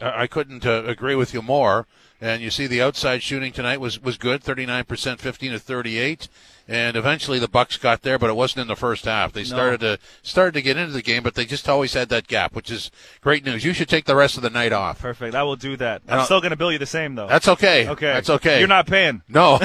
I 0.00 0.26
couldn't 0.26 0.64
uh, 0.66 0.84
agree 0.86 1.14
with 1.14 1.34
you 1.34 1.42
more. 1.42 1.86
And 2.22 2.42
you 2.42 2.50
see, 2.50 2.66
the 2.66 2.82
outside 2.82 3.22
shooting 3.22 3.52
tonight 3.52 3.80
was 3.80 4.00
was 4.02 4.18
good, 4.18 4.42
thirty 4.42 4.66
nine 4.66 4.84
percent, 4.84 5.20
fifteen 5.20 5.52
to 5.52 5.58
thirty 5.58 5.98
eight. 5.98 6.28
And 6.68 6.96
eventually 6.96 7.38
the 7.40 7.48
Bucks 7.48 7.76
got 7.78 8.02
there, 8.02 8.16
but 8.18 8.30
it 8.30 8.36
wasn't 8.36 8.60
in 8.62 8.68
the 8.68 8.76
first 8.76 9.04
half. 9.06 9.32
They 9.32 9.42
started 9.42 9.80
to 9.80 9.98
started 10.22 10.52
to 10.54 10.62
get 10.62 10.76
into 10.76 10.92
the 10.92 11.02
game, 11.02 11.22
but 11.22 11.34
they 11.34 11.44
just 11.44 11.68
always 11.68 11.94
had 11.94 12.10
that 12.10 12.28
gap, 12.28 12.54
which 12.54 12.70
is 12.70 12.90
great 13.20 13.44
news. 13.44 13.64
You 13.64 13.72
should 13.72 13.88
take 13.88 14.04
the 14.04 14.14
rest 14.14 14.36
of 14.36 14.42
the 14.42 14.50
night 14.50 14.72
off. 14.72 15.00
Perfect. 15.00 15.34
I 15.34 15.42
will 15.42 15.56
do 15.56 15.76
that. 15.78 16.02
I'm 16.06 16.20
I'll- 16.20 16.24
still 16.26 16.40
going 16.40 16.50
to 16.50 16.56
bill 16.56 16.70
you 16.70 16.78
the 16.78 16.86
same 16.86 17.14
though. 17.14 17.26
That's 17.26 17.48
okay. 17.48 17.88
okay. 17.88 18.12
That's 18.12 18.30
okay. 18.30 18.58
You're 18.58 18.68
not 18.68 18.86
paying. 18.86 19.22
No. 19.28 19.58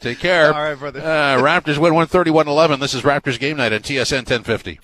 Take 0.00 0.18
care. 0.18 0.52
All 0.52 0.62
right, 0.62 0.78
brother. 0.78 1.00
Uh, 1.00 1.40
Raptors 1.40 1.78
win 1.78 1.94
131 1.94 2.48
11. 2.48 2.80
This 2.80 2.92
is 2.92 3.02
Raptors 3.02 3.38
game 3.38 3.56
night 3.56 3.72
on 3.72 3.80
TSN 3.80 4.18
1050. 4.28 4.80